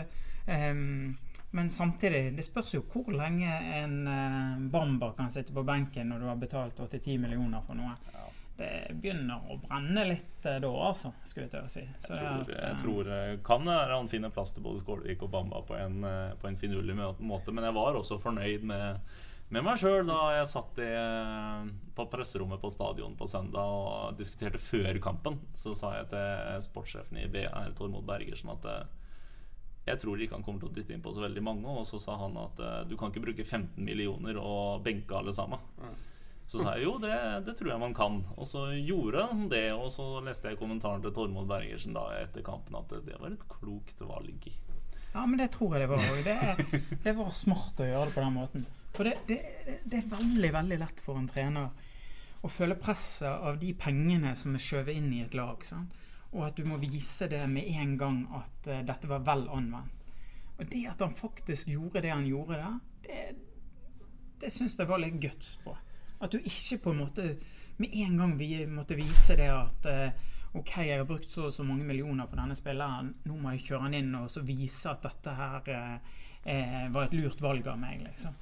ehm, 0.53 1.17
men 1.51 1.71
samtidig, 1.71 2.37
det 2.37 2.45
spørs 2.45 2.75
jo 2.75 2.83
hvor 2.93 3.09
lenge 3.15 3.49
en 3.81 4.01
eh, 4.07 4.65
Bamba 4.73 5.13
kan 5.17 5.31
sitte 5.33 5.55
på 5.57 5.65
benken 5.65 6.11
når 6.13 6.21
du 6.21 6.27
har 6.29 6.41
betalt 6.41 6.81
8-10 6.85 7.23
millioner 7.23 7.65
for 7.65 7.79
noe. 7.79 7.95
det 8.59 8.91
begynner 8.99 9.47
å 9.49 9.57
brenne 9.63 10.03
litt 10.11 10.45
eh, 10.45 10.59
da, 10.61 10.73
altså, 10.89 11.15
skulle 11.25 11.47
jeg 11.47 11.55
til 11.55 11.65
å 11.65 11.71
si. 11.73 11.85
Så 12.05 12.13
Jeg 12.13 12.27
tror, 12.27 12.43
at, 12.43 12.53
jeg 12.67 12.83
tror 12.83 13.11
eh, 13.15 13.33
kan 13.47 13.71
han 13.71 14.11
finner 14.13 14.35
plass 14.35 14.53
til 14.53 14.67
både 14.67 14.83
Skålvik 14.83 15.25
og 15.25 15.33
Bamba 15.33 15.63
på 15.65 15.79
en, 15.79 16.05
på 16.37 16.51
en 16.51 16.61
finurlig 16.61 16.99
måte. 16.99 17.55
Men 17.55 17.71
jeg 17.71 17.79
var 17.79 17.97
også 17.97 18.21
fornøyd 18.21 18.69
med, 18.69 19.01
med 19.49 19.65
meg 19.71 19.81
sjøl 19.81 20.05
da 20.11 20.21
jeg 20.37 20.53
satt 20.53 20.85
i, 20.85 20.93
på 21.97 22.09
presserommet 22.13 22.61
på 22.61 22.75
stadion 22.75 23.17
på 23.17 23.31
søndag 23.31 23.73
og 23.79 24.21
diskuterte 24.21 24.61
før 24.61 25.01
kampen. 25.01 25.41
Så 25.57 25.73
sa 25.79 25.97
jeg 25.97 26.11
til 26.13 26.65
sportssjefen 26.69 27.25
i 27.25 27.29
BR, 27.33 27.73
Tormod 27.79 28.05
Bergersen, 28.11 28.53
at 28.59 28.98
jeg 29.89 30.01
tror 30.03 30.21
ikke 30.21 30.37
han 30.37 30.45
kommer 30.47 30.63
til 30.63 30.71
å 30.71 30.77
dytte 30.77 30.95
inn 30.95 31.03
på 31.05 31.15
så 31.15 31.25
veldig 31.25 31.45
mange. 31.45 31.73
Og 31.81 31.87
så 31.89 32.01
sa 32.03 32.19
han 32.21 32.37
at 32.41 32.61
eh, 32.63 32.85
du 32.91 32.95
kan 32.99 33.13
ikke 33.13 33.25
bruke 33.25 33.47
15 33.47 33.81
millioner 33.85 34.39
og 34.41 34.85
benke 34.87 35.19
alle 35.19 35.35
sammen. 35.35 35.63
Så 36.49 36.63
sa 36.63 36.79
jeg 36.79 36.87
jo, 36.87 36.95
det, 37.03 37.13
det 37.45 37.55
tror 37.59 37.75
jeg 37.75 37.83
man 37.83 37.97
kan. 37.97 38.23
Og 38.41 38.49
så 38.49 38.69
gjorde 38.77 39.27
han 39.29 39.49
det. 39.53 39.67
Og 39.77 39.91
så 39.93 40.07
leste 40.25 40.53
jeg 40.53 40.61
kommentaren 40.61 41.05
til 41.05 41.13
Tormod 41.17 41.49
Bergersen 41.51 41.97
da 41.97 42.07
etter 42.23 42.45
kampen 42.47 42.79
at 42.79 42.89
det, 42.93 43.05
det 43.11 43.21
var 43.21 43.35
et 43.35 43.45
klokt 43.53 44.01
valg. 44.09 44.49
Ja, 45.13 45.25
men 45.27 45.39
det 45.41 45.51
tror 45.57 45.77
jeg 45.77 45.85
det 45.85 45.91
var. 45.93 46.09
òg. 46.15 46.25
det, 46.25 46.83
det 47.05 47.15
var 47.19 47.37
smart 47.37 47.81
å 47.85 47.89
gjøre 47.89 48.09
det 48.09 48.17
på 48.17 48.25
den 48.25 48.37
måten. 48.37 48.67
For 48.97 49.09
det, 49.09 49.19
det, 49.29 49.39
det 49.85 50.01
er 50.01 50.11
veldig, 50.11 50.51
veldig 50.57 50.81
lett 50.81 51.05
for 51.05 51.21
en 51.21 51.29
trener 51.31 51.69
å 52.41 52.49
føle 52.51 52.79
presset 52.79 53.29
av 53.29 53.59
de 53.61 53.73
pengene 53.77 54.35
som 54.39 54.55
er 54.55 54.63
skjøvet 54.63 54.97
inn 54.97 55.11
i 55.13 55.25
et 55.25 55.37
lag. 55.37 55.61
Sant? 55.67 55.95
Og 56.35 56.45
at 56.49 56.57
du 56.59 56.67
må 56.69 56.77
vise 56.83 57.29
det 57.31 57.43
med 57.51 57.69
en 57.81 57.97
gang 58.01 58.23
at 58.37 58.71
uh, 58.71 58.81
dette 58.87 59.11
var 59.11 59.25
vel 59.27 59.47
anvendt. 59.55 59.95
Og 60.59 60.67
det 60.67 60.87
at 60.91 61.05
han 61.05 61.15
faktisk 61.15 61.69
gjorde 61.71 62.03
det 62.03 62.11
han 62.11 62.27
gjorde 62.27 62.59
der, 62.59 62.79
det, 63.07 63.21
det 64.43 64.51
syns 64.51 64.75
jeg 64.79 64.91
var 64.91 64.99
litt 64.99 65.21
guts 65.23 65.55
på. 65.63 65.77
At 66.19 66.35
du 66.35 66.41
ikke 66.43 66.81
på 66.83 66.95
en 66.95 67.05
måte 67.05 67.29
med 67.79 67.95
en 67.95 68.17
gang 68.19 68.35
vi 68.41 68.51
måtte 68.67 68.99
vise 68.99 69.37
det 69.39 69.47
at 69.55 69.87
uh, 69.87 70.27
OK, 70.53 70.77
jeg 70.87 70.99
har 70.99 71.07
brukt 71.07 71.31
så 71.31 71.47
og 71.49 71.53
så 71.55 71.65
mange 71.67 71.85
millioner 71.87 72.27
på 72.29 72.39
denne 72.39 72.57
spilleren, 72.57 73.13
nå 73.29 73.37
må 73.37 73.53
jeg 73.55 73.67
kjøre 73.67 73.85
han 73.85 73.97
inn 73.99 74.15
og 74.19 74.31
så 74.33 74.43
vise 74.47 74.91
at 74.91 75.05
dette 75.05 75.35
her 75.37 75.69
eh, 75.75 76.15
eh, 76.49 76.87
var 76.95 77.09
et 77.09 77.17
lurt 77.19 77.43
valg 77.45 77.69
av 77.69 77.77
meg, 77.81 78.01
liksom. 78.07 78.37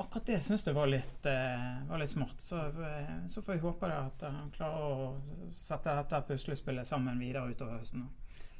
Akkurat 0.00 0.26
det 0.26 0.38
syns 0.40 0.64
jeg 0.64 0.74
var 0.76 0.88
litt, 0.88 1.26
eh, 1.28 1.66
var 1.88 2.00
litt 2.00 2.10
smart. 2.10 2.40
Så, 2.40 2.56
eh, 2.56 3.16
så 3.28 3.42
får 3.42 3.54
jeg 3.54 3.62
håpe 3.66 3.90
at 3.92 4.22
han 4.24 4.50
klarer 4.54 4.86
å 4.86 5.52
sette 5.54 5.92
dette 5.96 6.22
puslespillet 6.28 6.88
sammen 6.88 7.20
videre 7.20 7.52
utover 7.52 7.78
høsten. 7.78 8.08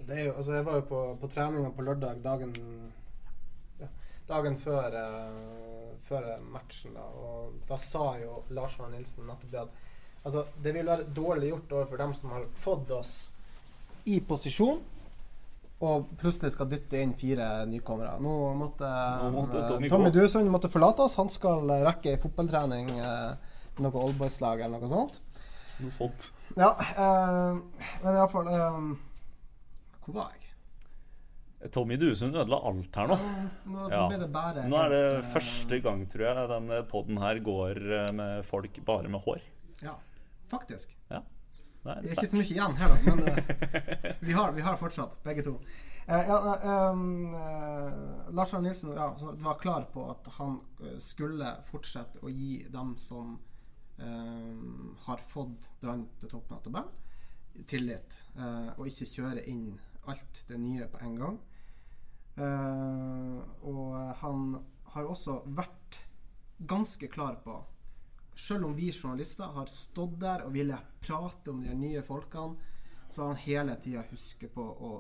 Jo, 0.09 0.35
altså 0.35 0.57
jeg 0.57 0.65
var 0.65 0.81
jo 0.81 0.85
på, 0.89 1.01
på 1.21 1.29
treninga 1.33 1.71
på 1.77 1.85
lørdag 1.85 2.23
dagen 2.25 2.53
ja, 3.81 3.89
Dagen 4.29 4.57
før, 4.57 4.95
uh, 4.95 5.91
før 6.07 6.29
matchen, 6.41 6.95
da, 6.97 7.05
og 7.05 7.59
da 7.69 7.77
sa 7.83 8.15
jo 8.21 8.39
Lars 8.57 8.79
Arne 8.81 8.97
Nilsen 8.97 9.27
nettopp 9.29 9.53
det 9.53 9.61
at 9.61 9.75
altså, 10.23 10.47
det 10.63 10.73
vil 10.77 10.89
være 10.89 11.09
dårlig 11.17 11.51
gjort 11.51 11.75
overfor 11.77 12.01
dem 12.01 12.15
som 12.17 12.33
har 12.37 12.47
fått 12.63 12.95
oss 12.97 13.15
i 14.09 14.21
posisjon, 14.25 14.81
og 15.81 16.11
plutselig 16.21 16.53
skal 16.53 16.69
dytte 16.69 16.99
inn 17.01 17.15
fire 17.17 17.65
nykommere. 17.71 18.19
Nå 18.21 18.33
måtte, 18.59 18.89
Nå 19.25 19.31
måtte 19.33 19.63
eh, 19.63 19.69
Tommy. 19.71 19.89
Tommy 19.93 20.11
Duesund 20.13 20.51
måtte 20.53 20.69
forlate 20.73 21.07
oss. 21.07 21.17
Han 21.21 21.31
skal 21.33 21.71
eh, 21.73 21.85
rekke 21.87 22.13
ei 22.15 22.21
fotballtrening 22.21 22.91
eh, 22.99 23.55
med 23.79 23.87
noe 23.87 24.03
oldboys-lag 24.09 24.61
eller 24.67 24.83
noe 24.83 24.91
sånt. 24.91 25.21
Noe 25.81 25.95
sånt. 25.95 26.29
Ja, 26.61 26.75
eh, 26.77 27.57
men 28.05 28.19
iallfall 28.19 28.51
eh, 28.53 28.79
Hvor 30.05 30.19
var 30.19 30.35
jeg? 30.35 30.37
Tommy 31.73 31.97
Duesund 32.01 32.37
ødela 32.41 32.57
alt 32.69 32.97
her 32.97 33.09
nå. 33.11 33.17
Nå 33.69 33.89
Ja. 33.93 34.05
det 34.21 34.29
bare 34.33 34.63
Nå 34.69 34.79
er 34.81 34.89
det 34.93 35.01
helt, 35.01 35.25
eh, 35.25 35.33
første 35.35 35.81
gang, 35.85 36.05
tror 36.09 36.25
jeg, 36.29 36.49
denne 36.53 36.79
poden 36.89 37.19
her 37.21 37.41
går 37.45 37.81
eh, 38.05 38.13
med 38.17 38.45
folk 38.49 38.79
bare 38.85 39.09
med 39.13 39.21
hår. 39.25 39.41
Ja, 39.85 39.97
faktisk. 40.53 40.93
Ja. 41.13 41.21
Er 41.85 42.03
Det 42.03 42.11
er 42.11 42.19
ikke 42.19 42.29
så 42.29 42.37
mye 42.41 42.53
igjen 42.53 42.75
her, 42.77 42.93
da, 42.93 42.97
men 43.07 43.23
uh, 43.25 43.37
vi, 44.27 44.33
har, 44.37 44.53
vi 44.53 44.65
har 44.65 44.77
fortsatt, 44.81 45.15
begge 45.25 45.45
to. 45.47 45.55
Uh, 46.05 46.19
ja, 46.29 46.91
um, 46.91 47.33
Lars 48.37 48.53
Arne 48.55 48.69
Nilsen 48.69 48.93
ja, 48.93 49.07
var 49.41 49.57
klar 49.63 49.87
på 49.93 50.05
at 50.13 50.29
han 50.37 50.59
skulle 51.01 51.55
fortsette 51.71 52.21
å 52.21 52.33
gi 52.33 52.67
dem 52.73 52.97
som 53.01 53.39
eh, 54.01 54.59
har 55.07 55.23
fått 55.29 55.71
Brann 55.81 56.07
til 56.21 56.33
toppen 56.33 56.57
av 56.57 56.65
tabellen, 56.65 56.93
tillit. 57.69 58.17
og 58.79 58.87
ikke 58.89 59.09
kjøre 59.11 59.43
inn 59.51 59.75
alt 60.09 60.45
det 60.49 60.59
nye 60.61 60.87
på 60.89 61.01
en 61.05 61.17
gang. 61.21 61.39
Og 63.69 63.97
han 64.23 64.45
har 64.95 65.11
også 65.11 65.41
vært 65.59 66.01
ganske 66.71 67.11
klar 67.13 67.41
på 67.45 67.59
selv 68.41 68.69
om 68.69 68.75
vi 68.77 68.91
journalister 68.93 69.53
har 69.55 69.71
stått 69.73 70.19
der 70.23 70.47
og 70.47 70.55
ville 70.57 70.79
prate 71.05 71.53
om 71.53 71.63
de 71.65 71.75
nye 71.77 72.03
folkene, 72.07 72.57
så 73.11 73.23
har 73.23 73.35
han 73.35 73.45
hele 73.45 73.77
tida 73.83 74.05
husket 74.11 74.53
på 74.55 74.65
å 74.65 74.93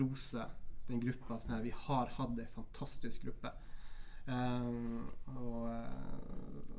rose 0.00 0.46
den 0.88 1.02
gruppa 1.02 1.38
som 1.40 1.54
er. 1.56 1.66
Vi 1.66 1.74
har 1.84 2.10
hatt 2.16 2.40
ei 2.40 2.48
fantastisk 2.54 3.26
gruppe. 3.26 3.52
Um, 4.24 5.10
og 5.34 5.68
eh, 5.72 6.72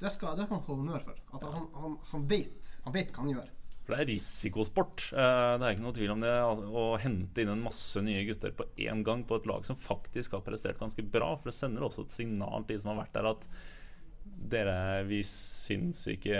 det 0.00 0.12
skal, 0.12 0.36
det 0.38 0.46
kan 0.50 0.60
han 0.60 0.66
honnør 0.68 1.04
for. 1.06 1.20
At 1.36 1.44
han, 1.48 1.68
han, 1.80 1.98
han, 2.12 2.26
vet, 2.30 2.74
han 2.84 2.94
vet 2.96 3.12
hva 3.12 3.24
han 3.24 3.34
gjør. 3.34 3.52
For 3.84 3.92
det 3.92 4.00
er 4.00 4.10
risikosport. 4.14 5.06
Eh, 5.12 5.54
Det 5.60 5.66
er 5.66 5.74
ikke 5.74 5.84
noe 5.84 5.96
tvil 5.96 6.14
om 6.14 6.24
det. 6.24 6.34
Å 6.40 6.84
hente 7.02 7.44
inn 7.44 7.52
en 7.52 7.64
masse 7.66 8.00
nye 8.04 8.24
gutter 8.28 8.54
på 8.56 8.68
én 8.80 9.04
gang 9.04 9.24
på 9.28 9.40
et 9.40 9.48
lag 9.50 9.66
som 9.68 9.76
faktisk 9.76 10.36
har 10.38 10.44
prestert 10.46 10.80
ganske 10.80 11.04
bra. 11.04 11.34
For 11.40 11.50
det 11.50 11.56
sender 11.56 11.84
også 11.84 12.06
et 12.06 12.16
signal 12.16 12.64
til 12.64 12.76
de 12.76 12.82
som 12.84 12.94
har 12.94 13.02
vært 13.02 13.18
der, 13.18 13.32
at 13.34 13.48
dere, 14.24 15.02
vi 15.08 15.20
syns 15.26 16.04
ikke 16.12 16.36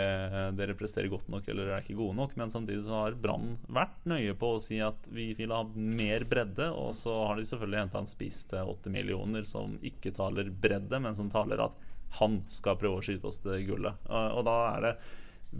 dere 0.56 0.76
presterer 0.78 1.08
godt 1.12 1.30
nok 1.32 1.46
eller 1.50 1.72
er 1.72 1.84
ikke 1.84 1.96
gode 1.98 2.16
nok. 2.18 2.34
Men 2.40 2.52
samtidig 2.52 2.84
så 2.86 2.98
har 2.98 3.18
Brann 3.20 3.56
vært 3.72 4.04
nøye 4.10 4.34
på 4.38 4.54
å 4.54 4.62
si 4.62 4.80
at 4.84 5.08
vi 5.14 5.30
vil 5.38 5.54
ha 5.54 5.62
mer 5.74 6.26
bredde. 6.28 6.70
Og 6.72 6.94
så 6.98 7.14
har 7.28 7.40
de 7.40 7.46
selvfølgelig 7.48 7.82
henta 7.84 8.02
en 8.02 8.10
spiss 8.10 8.44
til 8.52 8.72
åtte 8.74 8.92
millioner 8.92 9.48
som 9.48 9.78
ikke 9.82 10.14
taler 10.16 10.52
bredde, 10.52 11.00
men 11.00 11.16
som 11.16 11.32
taler 11.32 11.64
at 11.64 11.78
han 12.20 12.42
skal 12.52 12.78
prøve 12.78 13.00
å 13.00 13.04
skyte 13.04 13.30
oss 13.30 13.40
til 13.42 13.64
gullet. 13.68 14.04
Og 14.08 14.44
da 14.46 14.58
er 14.74 14.84
det 14.84 14.96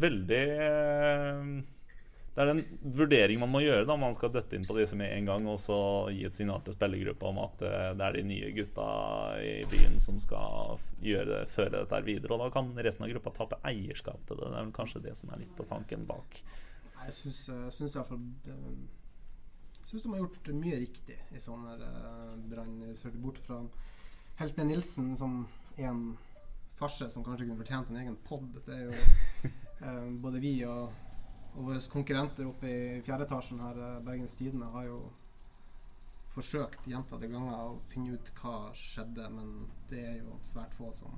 veldig 0.04 0.44
eh, 0.68 1.48
det 2.35 2.42
er 2.42 2.51
en 2.51 2.62
vurdering 2.83 3.38
man 3.38 3.53
må 3.53 3.61
gjøre 3.62 3.87
da 3.87 3.94
man 3.99 4.14
skal 4.16 4.33
døtte 4.35 4.57
inn 4.59 4.66
på 4.66 4.75
disse 4.75 4.97
med 4.99 5.12
en 5.14 5.29
gang, 5.29 5.44
og 5.47 5.61
så 5.62 5.77
gi 6.11 6.25
et 6.27 6.35
signal 6.35 6.64
til 6.66 6.75
spillergruppa 6.75 7.31
om 7.31 7.38
at 7.44 7.62
eh, 7.62 7.92
det 7.94 8.09
er 8.09 8.18
de 8.18 8.25
nye 8.27 8.51
gutta 8.57 8.88
i 9.38 9.53
byen 9.70 10.01
som 10.03 10.18
skal 10.23 10.75
gjøre 11.05 11.29
det, 11.31 11.40
føre 11.53 11.77
dette 11.77 11.94
her 11.94 12.09
videre. 12.09 12.35
Og 12.35 12.42
da 12.42 12.51
kan 12.57 12.73
resten 12.75 13.07
av 13.07 13.14
gruppa 13.14 13.35
tape 13.38 13.61
eierskap 13.70 14.27
til 14.27 14.40
det. 14.40 14.51
Det 14.51 14.59
er 14.59 14.66
vel 14.66 14.75
kanskje 14.81 15.05
det 15.07 15.14
som 15.20 15.31
er 15.31 15.44
litt 15.44 15.62
av 15.62 15.70
tanken 15.70 16.05
bak. 16.11 16.42
Jeg 17.05 17.16
syns, 17.20 17.40
syns 17.77 17.94
i 17.94 18.01
hvert 18.01 18.11
fall 18.11 18.27
eh, 18.51 18.68
syns 19.85 20.03
de 20.03 20.12
har 20.16 20.25
gjort 20.25 20.53
mye 20.59 20.83
riktig 20.83 21.20
i 21.31 21.42
sånne 21.42 21.79
brann. 21.79 22.44
brannsøker. 22.51 23.20
Bort 23.23 23.38
fra 23.47 23.62
helt 24.40 24.57
med 24.59 24.73
Nilsen, 24.73 25.14
som 25.16 25.44
en 25.77 26.07
farse 26.79 27.07
som 27.11 27.25
kanskje 27.25 27.47
kunne 27.47 27.62
fortjent 27.62 27.90
en 27.90 28.03
egen 28.03 28.16
pod. 28.27 28.59
Det 28.66 28.75
er 28.75 28.88
jo 28.88 28.94
eh, 29.87 30.07
både 30.25 30.42
vi 30.42 30.57
og, 30.66 30.90
og 31.54 31.68
våre 31.68 31.82
konkurrenter 31.90 32.48
oppe 32.48 32.70
i 32.70 33.02
fjerde 33.06 33.28
etasjen 33.28 33.62
her, 33.62 33.78
eh, 33.78 34.00
Bergens 34.06 34.34
Tidende, 34.34 34.70
har 34.74 34.88
jo 34.88 34.98
forsøkt 36.34 36.88
gjentatte 36.90 37.30
ganger 37.30 37.54
å 37.54 37.78
finne 37.92 38.16
ut 38.16 38.32
hva 38.40 38.72
skjedde, 38.74 39.28
men 39.30 39.52
det 39.90 40.02
er 40.02 40.16
jo 40.18 40.38
svært 40.46 40.74
få 40.74 40.90
som 40.96 41.14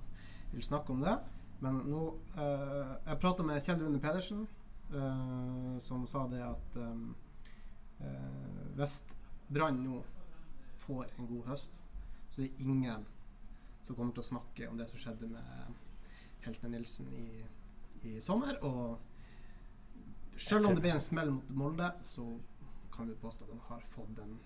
vil 0.53 0.64
snakke 0.64 0.92
om 0.92 1.01
det. 1.05 1.16
Men 1.64 1.81
nå 1.88 2.03
eh, 2.37 2.92
Jeg 3.07 3.20
prata 3.22 3.46
med 3.46 3.62
Kjell 3.64 3.81
Rune 3.81 4.01
Pedersen, 4.03 4.44
eh, 4.92 5.72
som 5.81 6.05
sa 6.11 6.27
det 6.29 6.42
at 6.44 6.77
um, 6.77 7.14
eh, 8.05 8.61
hvis 8.77 9.01
Brann 9.49 9.81
nå 9.87 10.03
får 10.85 11.09
en 11.16 11.31
god 11.31 11.53
høst, 11.53 11.81
så 12.29 12.42
det 12.42 12.51
er 12.51 12.66
ingen 12.66 13.07
som 13.87 13.96
kommer 13.96 14.12
til 14.12 14.25
å 14.25 14.31
snakke 14.35 14.68
om 14.68 14.77
det 14.77 14.88
som 14.90 15.01
skjedde 15.01 15.31
med 15.31 15.77
Heltene 16.44 16.75
Nilsen 16.75 17.09
i, 17.14 17.29
i 18.11 18.16
sommer. 18.20 18.59
Og 18.66 18.99
selv 20.37 20.68
om 20.68 20.77
det 20.77 20.85
ble 20.85 20.94
en 20.96 21.03
smell 21.03 21.33
mot 21.35 21.53
Molde, 21.57 21.90
så 22.05 22.25
kan 22.94 23.09
vi 23.11 23.18
påstå 23.20 23.44
at 23.44 23.53
de 23.53 23.61
har 23.68 23.85
fått 23.92 24.18
en 24.22 24.38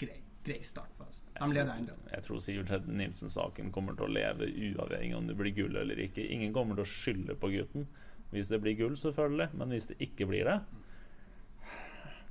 grei, 0.00 0.20
grei 0.44 0.60
start 0.66 0.92
på. 0.98 1.08
De 1.38 1.48
leder 1.54 1.72
ennå. 1.74 1.96
Jeg 2.12 2.26
tror 2.26 2.40
Sivert 2.44 2.72
Hedden 2.72 3.00
Nilsen-saken 3.00 3.72
kommer 3.74 3.96
til 3.98 4.08
å 4.08 4.12
leve 4.12 4.48
uavhengig 4.48 5.16
om 5.16 5.28
det 5.30 5.36
blir 5.38 5.54
gull 5.56 5.76
eller 5.80 6.00
ikke. 6.04 6.24
Ingen 6.24 6.54
kommer 6.56 6.78
til 6.78 6.86
å 6.86 6.92
skylde 6.92 7.38
på 7.38 7.52
gutten 7.54 7.88
hvis 8.32 8.48
det 8.48 8.62
blir 8.64 8.76
gull, 8.78 8.94
selvfølgelig. 8.96 9.50
Men 9.60 9.74
hvis 9.74 9.90
det 9.90 9.98
ikke 10.00 10.26
blir 10.30 10.48
det, 10.48 10.58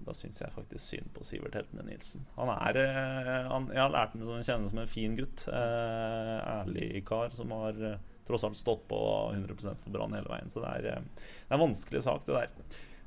da 0.01 0.15
syns 0.17 0.41
jeg 0.41 0.53
faktisk 0.53 0.81
synd 0.81 1.11
på 1.13 1.25
Sivert 1.25 1.57
Heltene 1.59 1.85
Nilsen. 1.85 2.25
Han 2.37 2.49
er 2.53 2.79
eh, 2.81 3.49
han, 3.51 3.67
Jeg 3.69 3.83
har 3.83 3.93
lært 3.93 4.15
ham 4.15 4.23
som 4.25 4.41
kjenne 4.41 4.69
som 4.71 4.81
en 4.81 4.89
fin 4.89 5.17
gutt. 5.17 5.45
Eh, 5.51 6.37
ærlig 6.55 7.03
kar 7.05 7.29
som 7.35 7.53
har 7.53 7.77
eh, 7.85 7.99
tross 8.27 8.43
alt 8.47 8.57
stått 8.59 8.87
på 8.89 8.99
100 9.33 9.55
for 9.83 9.93
Brann 9.93 10.13
hele 10.17 10.29
veien. 10.31 10.49
Så 10.49 10.63
det 10.63 10.73
er, 10.79 10.89
eh, 10.97 11.05
det 11.05 11.51
er 11.51 11.57
en 11.59 11.63
vanskelig 11.65 12.03
sak, 12.05 12.25
det 12.25 12.37
der. 12.37 12.49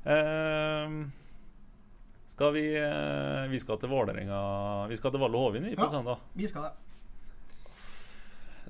Uh, 0.05 1.05
skal 2.29 2.51
vi 2.53 2.65
Vi 3.49 3.57
skal 3.57 3.79
til 3.81 3.89
Vålerenga 3.89 4.85
Vi 4.85 4.95
skal 4.99 5.09
til 5.11 5.19
Valle 5.23 5.39
Hovin 5.41 5.63
vi 5.65 5.75
på 5.75 5.81
Ja. 5.81 5.89
søndag. 5.89 6.19
Vi 6.33 6.47
skal 6.47 6.67
det. 6.67 6.71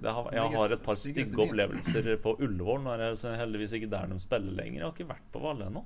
Det 0.01 0.11
har, 0.11 0.29
jeg 0.31 0.57
har 0.59 0.73
et 0.75 0.83
par 0.83 0.95
stygge 0.99 1.39
opplevelser 1.39 2.17
på 2.23 2.35
Ullevål. 2.43 2.81
Nå 2.83 2.93
er 2.95 3.03
jeg 3.13 3.39
heldigvis 3.39 3.73
ikke 3.77 3.89
der 3.89 4.07
de 4.11 4.19
spiller 4.19 4.51
lenger. 4.51 4.81
Jeg 4.81 4.83
har 4.87 4.95
ikke 4.95 5.07
vært 5.13 5.29
på 5.31 5.43
Valle 5.43 5.69
ennå. 5.69 5.85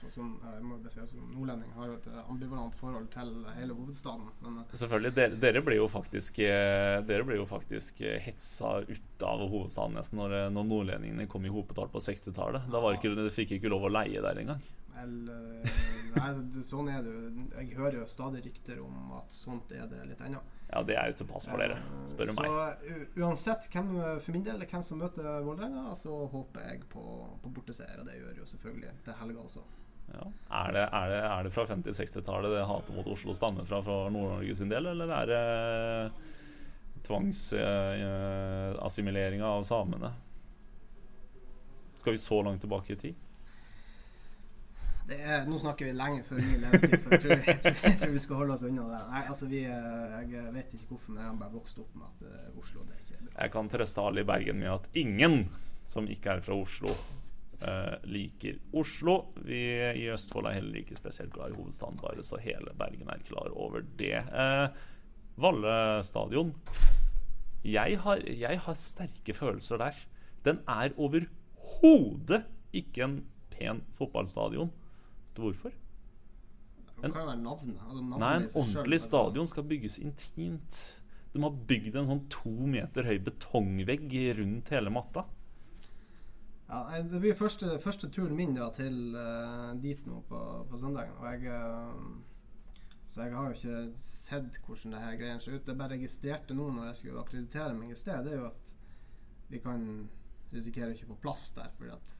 Altså, 0.00 0.14
som, 0.14 0.28
må 0.64 0.78
si, 0.88 1.02
som 1.10 1.24
nordlending 1.34 1.72
har 1.76 1.90
jo 1.90 1.96
et 1.98 2.06
eh, 2.08 2.20
ambivalent 2.32 2.76
forhold 2.80 3.10
til 3.12 3.32
hele 3.52 3.74
hovedstaden. 3.76 4.30
Men 4.40 4.58
eh, 4.62 4.70
Selvfølgelig. 4.80 5.12
Dere, 5.18 5.36
dere 5.42 5.62
blir 5.66 5.76
jo 5.76 5.88
faktisk 5.92 6.38
eh, 6.46 7.00
Dere 7.04 7.26
blir 7.28 7.36
jo 7.42 7.46
faktisk 7.50 8.00
eh, 8.00 8.16
hetsa 8.24 8.78
ut 8.88 9.24
av 9.28 9.42
hovedstaden 9.44 9.98
nesten 10.00 10.20
når, 10.22 10.36
eh, 10.38 10.50
når 10.54 10.68
nordlendingene 10.70 11.26
kom 11.28 11.44
i 11.44 11.52
hopetall 11.52 11.90
på 11.92 12.00
60-tallet. 12.06 12.70
Da 12.72 12.80
var 12.80 12.96
ikke, 12.96 13.12
dere 13.18 13.34
fikk 13.34 13.58
ikke 13.58 13.72
lov 13.72 13.84
å 13.90 13.92
leie 13.92 14.22
der 14.24 14.40
engang. 14.40 14.62
eller, 15.02 15.60
eh, 15.64 15.82
nei, 16.16 16.30
sånn 16.66 16.88
er 16.92 17.04
det 17.04 17.12
jo. 17.12 17.44
Jeg 17.58 17.76
hører 17.76 17.98
jo 18.00 18.06
stadig 18.10 18.40
rykter 18.46 18.80
om 18.84 19.12
at 19.20 19.36
sånt 19.36 19.72
er 19.76 19.84
det 19.90 20.00
litt 20.08 20.24
ennå. 20.24 20.40
Ja, 20.70 20.84
det 20.86 20.96
er 20.96 21.10
jo 21.10 21.18
til 21.18 21.26
pass 21.26 21.48
for 21.50 21.58
dere, 21.58 21.76
spør 22.06 22.30
du 22.30 22.34
meg. 22.38 22.46
Så 22.46 23.24
uansett 23.24 23.68
hvem, 23.74 23.88
for 24.22 24.36
min 24.36 24.44
del, 24.46 24.62
hvem 24.70 24.84
som 24.86 25.00
møter 25.02 25.26
Vålerenga, 25.42 25.90
så 25.98 26.24
håper 26.30 26.68
jeg 26.68 26.84
på, 26.92 27.02
på 27.42 27.52
borteseier. 27.56 27.98
Og 27.98 28.06
det 28.06 28.20
gjør 28.20 28.38
jo 28.44 28.46
selvfølgelig 28.52 28.92
til 29.08 29.18
helga 29.18 29.42
også. 29.48 29.64
Ja. 30.10 30.26
Er, 30.50 30.72
det, 30.74 30.84
er, 30.88 31.06
det, 31.10 31.20
er 31.28 31.42
det 31.46 31.52
fra 31.54 31.64
50-60-tallet 31.70 32.50
det 32.56 32.66
hatet 32.66 32.96
mot 32.96 33.06
Oslo 33.12 33.32
stammer 33.36 33.64
fra 33.68 33.78
for 33.86 33.98
Nord-Norge 34.10 34.54
sin 34.58 34.72
del, 34.72 34.84
eller 34.90 35.08
er 35.20 35.26
det 35.30 35.44
tvangsassimileringa 37.06 39.46
av 39.46 39.62
samene? 39.66 40.10
Skal 42.00 42.12
vi 42.16 42.18
så 42.18 42.42
langt 42.42 42.60
tilbake 42.64 42.92
i 42.92 42.96
tid? 42.96 43.14
Det 45.10 45.16
er, 45.18 45.40
nå 45.48 45.58
snakker 45.58 45.88
vi 45.88 45.92
lenge 45.96 46.22
før 46.22 46.38
min 46.38 46.60
levetid, 46.62 46.92
så 47.02 47.10
jeg 47.10 47.20
tror, 47.22 47.32
jeg, 47.34 47.54
tror, 47.64 47.78
jeg 47.82 47.96
tror 47.98 48.12
vi 48.14 48.20
skal 48.22 48.38
holde 48.38 48.54
oss 48.54 48.62
unna 48.68 48.84
det. 48.92 49.00
Nei, 49.10 49.22
altså 49.32 49.48
vi, 49.50 49.60
eh, 49.66 50.20
Jeg 50.30 50.52
vet 50.54 50.74
ikke 50.76 50.86
hvorfor, 50.92 51.14
men 51.14 51.24
jeg 51.24 51.32
har 51.32 51.40
bare 51.40 51.54
vokst 51.56 51.80
opp 51.82 51.96
med 51.98 52.06
at 52.06 52.18
eh, 52.28 52.60
Oslo 52.60 52.84
det 52.84 52.92
er 52.94 53.00
ikke 53.02 53.18
bra. 53.24 53.32
Jeg 53.34 53.52
kan 53.56 53.70
trøste 53.74 54.04
alle 54.06 54.22
i 54.22 54.28
Bergen 54.28 54.62
med 54.62 54.70
at 54.70 54.86
ingen 55.02 55.34
som 55.90 56.06
ikke 56.14 56.36
er 56.36 56.44
fra 56.44 56.54
Oslo, 56.54 56.94
eh, 57.66 57.96
liker 58.08 58.60
Oslo. 58.76 59.16
Vi 59.46 59.60
i 60.00 60.06
Østfold 60.12 60.48
er 60.50 60.58
heller 60.58 60.80
ikke 60.82 60.98
spesielt 60.98 61.32
glad 61.34 61.52
i 61.52 61.58
hovedstaden, 61.58 62.00
bare 62.00 62.24
så 62.26 62.40
hele 62.42 62.74
Bergen 62.78 63.10
er 63.12 63.26
klar 63.26 63.50
over 63.52 63.84
det. 63.98 64.22
Uh, 64.30 64.68
Valle 65.40 65.74
stadion. 66.04 66.54
Jeg 67.64 67.98
har, 68.00 68.24
jeg 68.24 68.60
har 68.64 68.76
sterke 68.78 69.36
følelser 69.36 69.80
der. 69.80 69.96
Den 70.44 70.62
er 70.68 70.94
overhodet 70.96 72.44
ikke 72.72 73.04
en 73.04 73.20
pen 73.52 73.82
fotballstadion. 73.96 74.72
Hvorfor? 75.36 75.72
Navnet. 77.00 77.80
Altså, 77.88 78.02
Nei, 78.20 78.34
en 78.36 78.48
ordentlig 78.52 79.00
selv, 79.00 79.08
stadion 79.08 79.48
skal 79.48 79.64
bygges 79.68 79.98
intimt. 80.02 80.80
De 81.32 81.40
har 81.44 81.54
bygd 81.70 81.96
en 81.96 82.08
sånn 82.10 82.24
to 82.32 82.52
meter 82.68 83.06
høy 83.08 83.16
betongvegg 83.24 84.16
rundt 84.40 84.72
hele 84.74 84.92
matta. 84.92 85.24
Ja, 86.70 87.02
det 87.02 87.18
blir 87.18 87.34
første, 87.34 87.78
første 87.82 88.08
turen 88.14 88.36
min 88.38 88.54
da, 88.54 88.68
til 88.74 89.16
uh, 89.18 89.72
dit 89.82 90.04
nå 90.06 90.20
på, 90.28 90.40
på 90.70 90.78
søndagen. 90.78 91.16
Og 91.18 91.26
jeg 91.26 91.50
uh, 91.50 92.76
Så 93.10 93.24
jeg 93.24 93.34
har 93.34 93.48
jo 93.48 93.56
ikke 93.56 93.98
sett 93.98 94.60
hvordan 94.66 94.94
det 94.94 95.00
her 95.02 95.16
greiene 95.18 95.42
ser 95.42 95.56
ut. 95.56 95.66
Jeg 95.66 95.78
bare 95.78 95.96
registrerte 95.96 96.54
nå 96.54 96.68
når 96.70 96.92
jeg 96.92 97.00
skulle 97.00 97.24
akkreditere 97.24 97.74
meg 97.74 97.90
i 97.90 97.98
sted, 97.98 98.22
det 98.22 98.36
er 98.36 98.44
jo 98.44 98.50
at 98.52 98.74
vi 99.50 99.58
kan 99.58 99.82
risikere 100.52 100.92
å 100.92 100.94
ikke 100.94 101.10
få 101.10 101.18
plass 101.24 101.48
der 101.56 101.72
fordi 101.74 101.90
at 101.96 102.14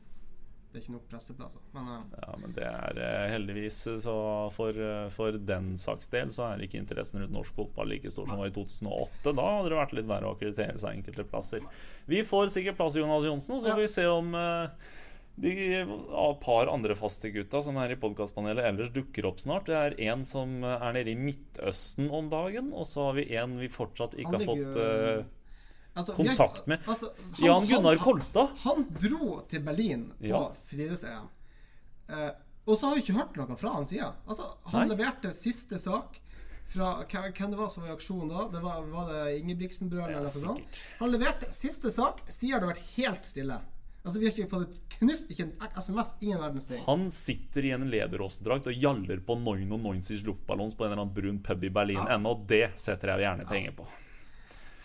det 0.70 0.78
er 0.78 0.84
ikke 0.84 0.92
nok 0.94 1.06
presseplasser. 1.10 1.62
Men 1.74 1.88
uh. 1.90 2.02
Ja, 2.14 2.36
men 2.38 2.52
det 2.54 2.66
er 2.68 2.98
eh, 3.02 3.24
heldigvis 3.32 3.78
så 4.04 4.14
for, 4.54 4.76
eh, 4.78 5.08
for 5.10 5.34
den 5.34 5.72
saks 5.80 6.10
del 6.12 6.30
så 6.34 6.46
er 6.46 6.62
ikke 6.62 6.78
interessen 6.78 7.24
rundt 7.24 7.34
norsk 7.34 7.56
fotball 7.58 7.90
like 7.90 8.12
stor 8.12 8.28
som 8.30 8.38
var 8.38 8.52
i 8.52 8.54
2008. 8.54 9.34
Da 9.34 9.48
hadde 9.56 9.72
det 9.72 9.80
vært 9.80 9.94
litt 9.98 10.10
verre 10.12 10.30
å 10.30 10.36
akkreditere 10.36 10.78
seg 10.78 11.00
enkelte 11.00 11.26
plasser. 11.26 11.66
Vi 12.06 12.22
får 12.26 12.52
sikkert 12.54 12.78
plass, 12.78 12.98
Jonas 13.00 13.26
Johnsen, 13.26 13.56
og 13.56 13.64
så 13.64 13.72
får 13.72 13.82
vi 13.82 13.90
se 13.90 14.06
om 14.06 14.30
eh, 14.38 14.92
de 15.42 15.56
av 15.82 16.36
par 16.44 16.70
andre 16.70 16.94
faste 16.98 17.32
gutta 17.34 17.64
som 17.66 17.78
er 17.82 17.96
i 17.96 17.98
podkastpanelet 17.98 18.70
ellers 18.70 18.94
dukker 18.94 19.26
opp 19.26 19.42
snart. 19.42 19.66
Det 19.66 19.78
er 19.80 19.98
en 20.12 20.22
som 20.28 20.60
er 20.62 20.94
nede 20.94 21.16
i 21.16 21.18
Midtøsten 21.18 22.12
om 22.14 22.30
dagen, 22.30 22.70
og 22.70 22.86
så 22.86 23.10
har 23.10 23.18
vi 23.18 23.26
en 23.42 23.58
vi 23.58 23.72
fortsatt 23.72 24.14
ikke 24.20 24.38
har 24.38 24.46
fått 24.52 24.80
eh, 24.86 25.26
altså, 25.94 26.14
kontakt 26.16 26.66
med. 26.66 26.80
altså, 26.86 27.10
han- 27.38 27.44
Jan 27.46 27.66
Gunnar 27.66 27.96
han- 27.96 28.04
Kolstad. 28.04 28.48
Han 28.64 28.86
dro 29.00 29.40
til 29.48 29.60
Berlin 29.60 30.12
på 30.20 30.26
Ja. 30.28 30.52
friidretts-EM. 30.66 31.28
Eh, 32.08 32.30
og 32.66 32.76
så 32.76 32.86
har 32.88 32.94
vi 32.96 33.02
ikke 33.02 33.16
hørt 33.18 33.36
noe 33.36 33.56
fra 33.56 33.72
han 33.74 33.86
siden. 33.86 34.12
Altså, 34.28 34.50
han 34.64 34.88
Nei. 34.88 34.94
leverte 34.96 35.34
siste 35.34 35.78
sak 35.78 36.20
fra 36.70 37.04
hvem 37.04 37.50
det 37.50 37.58
var 37.58 37.68
som 37.68 37.82
var 37.82 37.90
i 37.90 37.96
aksjon 37.96 38.28
da. 38.28 38.48
Det 38.48 38.62
var, 38.62 38.82
var 38.82 39.08
det 39.12 39.40
Ingebrigtsen-brødrene 39.42 40.16
eller 40.18 40.28
sånt? 40.28 40.58
sikkert. 40.58 40.82
Han 41.00 41.10
leverte 41.10 41.52
siste 41.52 41.90
sak. 41.90 42.20
Siden 42.28 42.52
har 42.52 42.60
det 42.60 42.76
vært 42.76 42.96
helt 42.96 43.24
stille. 43.24 43.60
Altså 44.02 44.18
Vi 44.18 44.26
har 44.26 44.32
ikke 44.32 44.48
fått 44.48 44.62
et 44.70 44.76
knust, 44.98 45.28
ikke 45.30 45.40
en 45.42 45.52
SMS, 45.76 46.14
ingen 46.22 46.38
verdens 46.40 46.68
ting. 46.68 46.78
Han 46.86 47.10
sitter 47.10 47.64
i 47.66 47.70
en 47.72 47.90
lederåsdrakt 47.90 48.66
og 48.66 48.72
gjaller 48.72 49.20
på 49.20 49.36
99 49.36 50.22
luftballons 50.24 50.74
på 50.74 50.86
en 50.86 50.92
eller 50.92 51.02
annen 51.02 51.12
brun 51.14 51.38
pub 51.42 51.64
i 51.64 51.68
Berlin 51.68 51.98
Ja. 52.06 52.16
ennå. 52.16 52.46
Det 52.46 52.70
setter 52.78 53.08
jeg 53.08 53.18
gjerne 53.26 53.46
penger 53.46 53.72
på. 53.76 53.86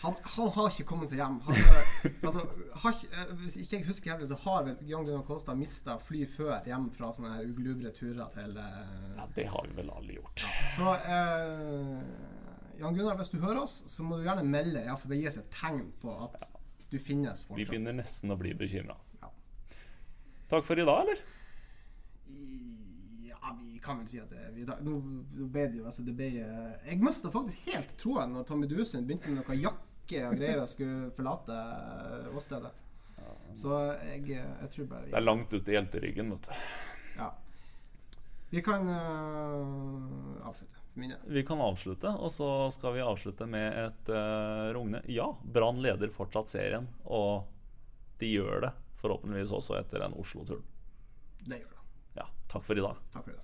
Han, 0.06 0.15
han 0.22 0.50
har 0.54 0.70
ikke 0.70 0.86
kommet 0.86 1.10
seg 1.10 1.18
hjem. 1.22 1.39
Han, 1.48 1.56
eh, 1.58 2.18
altså, 2.28 2.44
har 2.84 2.98
eh, 3.10 3.32
hvis 3.41 3.56
ikke 3.63 3.80
jeg 3.80 3.88
husker 3.88 4.13
helt, 4.13 4.28
så 4.30 4.38
har 4.44 4.68
Jan 4.86 5.08
Gunnar 5.08 5.24
Kolstad 5.26 5.58
mista 5.58 5.98
fly 6.02 6.26
før 6.30 6.68
hjem 6.70 6.91
fra 6.94 7.10
sånne 7.15 7.32
her 7.34 7.48
uglubre 7.50 7.89
turer 7.96 8.30
til 8.36 8.60
eh, 8.62 9.15
Ja, 9.18 9.26
Det 9.38 9.48
har 9.50 9.70
vi 9.70 9.78
vel 9.80 9.89
alle 9.96 10.20
gjort. 10.20 10.46
Så 10.76 10.94
eh, 11.00 12.04
Jan 12.82 12.98
Gunnar, 12.98 13.18
hvis 13.18 13.34
du 13.34 13.39
hører 13.41 13.63
oss, 13.63 13.80
så 13.89 14.06
må 14.06 14.20
du 14.20 14.28
gjerne 14.28 14.46
melde. 14.46 14.84
Iallfall 14.86 15.18
gi 15.18 15.30
oss 15.32 15.39
et 15.41 15.50
tegn 15.56 15.88
på 16.02 16.13
at 16.28 16.52
du 16.91 17.00
finnes 17.02 17.48
fortsatt. 17.48 17.63
Vi 17.63 17.70
begynner 17.72 17.98
nesten 17.98 18.34
å 18.36 18.38
bli 18.39 18.54
bekymra. 18.58 18.98
Ja. 19.24 19.32
Takk 20.52 20.68
for 20.68 20.78
i 20.78 20.86
dag, 20.86 21.02
eller? 21.08 21.24
Ja, 23.26 23.56
vi 23.63 23.80
kan 23.82 24.04
vel 24.04 24.12
si 24.12 24.22
at 24.22 24.30
det, 24.30 24.52
vi, 24.54 24.68
nå, 24.86 25.00
nå 25.02 25.50
ble 25.54 25.65
det 25.72 25.82
jo 25.82 25.89
altså 25.89 26.06
det 26.06 26.15
ble, 26.18 26.30
Jeg 26.41 27.02
mista 27.02 27.30
faktisk 27.34 27.68
helt 27.72 27.91
troen 28.02 28.34
når 28.34 28.48
Tommy 28.50 28.70
Duesund 28.70 29.10
begynte 29.10 29.34
med 29.34 29.41
noe 29.41 29.60
jakke 30.06 30.28
og 30.30 30.38
greier 30.38 30.62
og 30.62 30.70
skulle 30.70 31.12
forlate 31.15 31.56
eh, 31.56 32.36
åstedet. 32.36 32.72
Så 33.56 33.72
jeg, 34.04 34.22
eh, 34.36 34.52
jeg 34.62 34.70
tror 34.74 34.86
bare 34.91 35.08
Det 35.10 35.18
er 35.18 35.24
langt 35.24 35.54
ut 35.54 35.70
i 35.70 35.76
hjelteryggen, 35.76 36.32
vet 36.36 36.50
du. 36.50 36.52
Ja. 37.18 37.30
Vi 38.52 38.62
kan 38.62 38.88
uh, 38.88 40.48
avslutte. 40.48 40.76
For. 40.76 41.32
Vi 41.34 41.44
kan 41.44 41.62
avslutte, 41.62 42.08
og 42.08 42.32
så 42.32 42.70
skal 42.72 42.94
vi 42.96 43.02
avslutte 43.04 43.48
med 43.50 43.80
et 43.88 44.12
uh, 44.13 44.72
rungende 44.76 45.02
ja. 45.12 45.28
Brann 45.44 45.82
leder 45.82 46.13
fortsatt 46.13 46.52
serien, 46.52 46.88
og 47.04 47.48
de 48.20 48.30
gjør 48.38 48.68
det 48.68 48.74
forhåpentligvis 49.02 49.52
også 49.56 49.80
etter 49.80 50.06
den 50.06 50.15
Oslo-turen. 50.20 50.63
Det 51.41 51.60
gjør 51.63 51.74
det. 51.74 51.84
Ja, 52.22 52.30
takk 52.52 52.63
for 52.68 52.78
i 52.78 52.86
dag. 52.86 52.96
Takk 53.15 53.28
for 53.28 53.34
i 53.34 53.39
dag. 53.39 53.44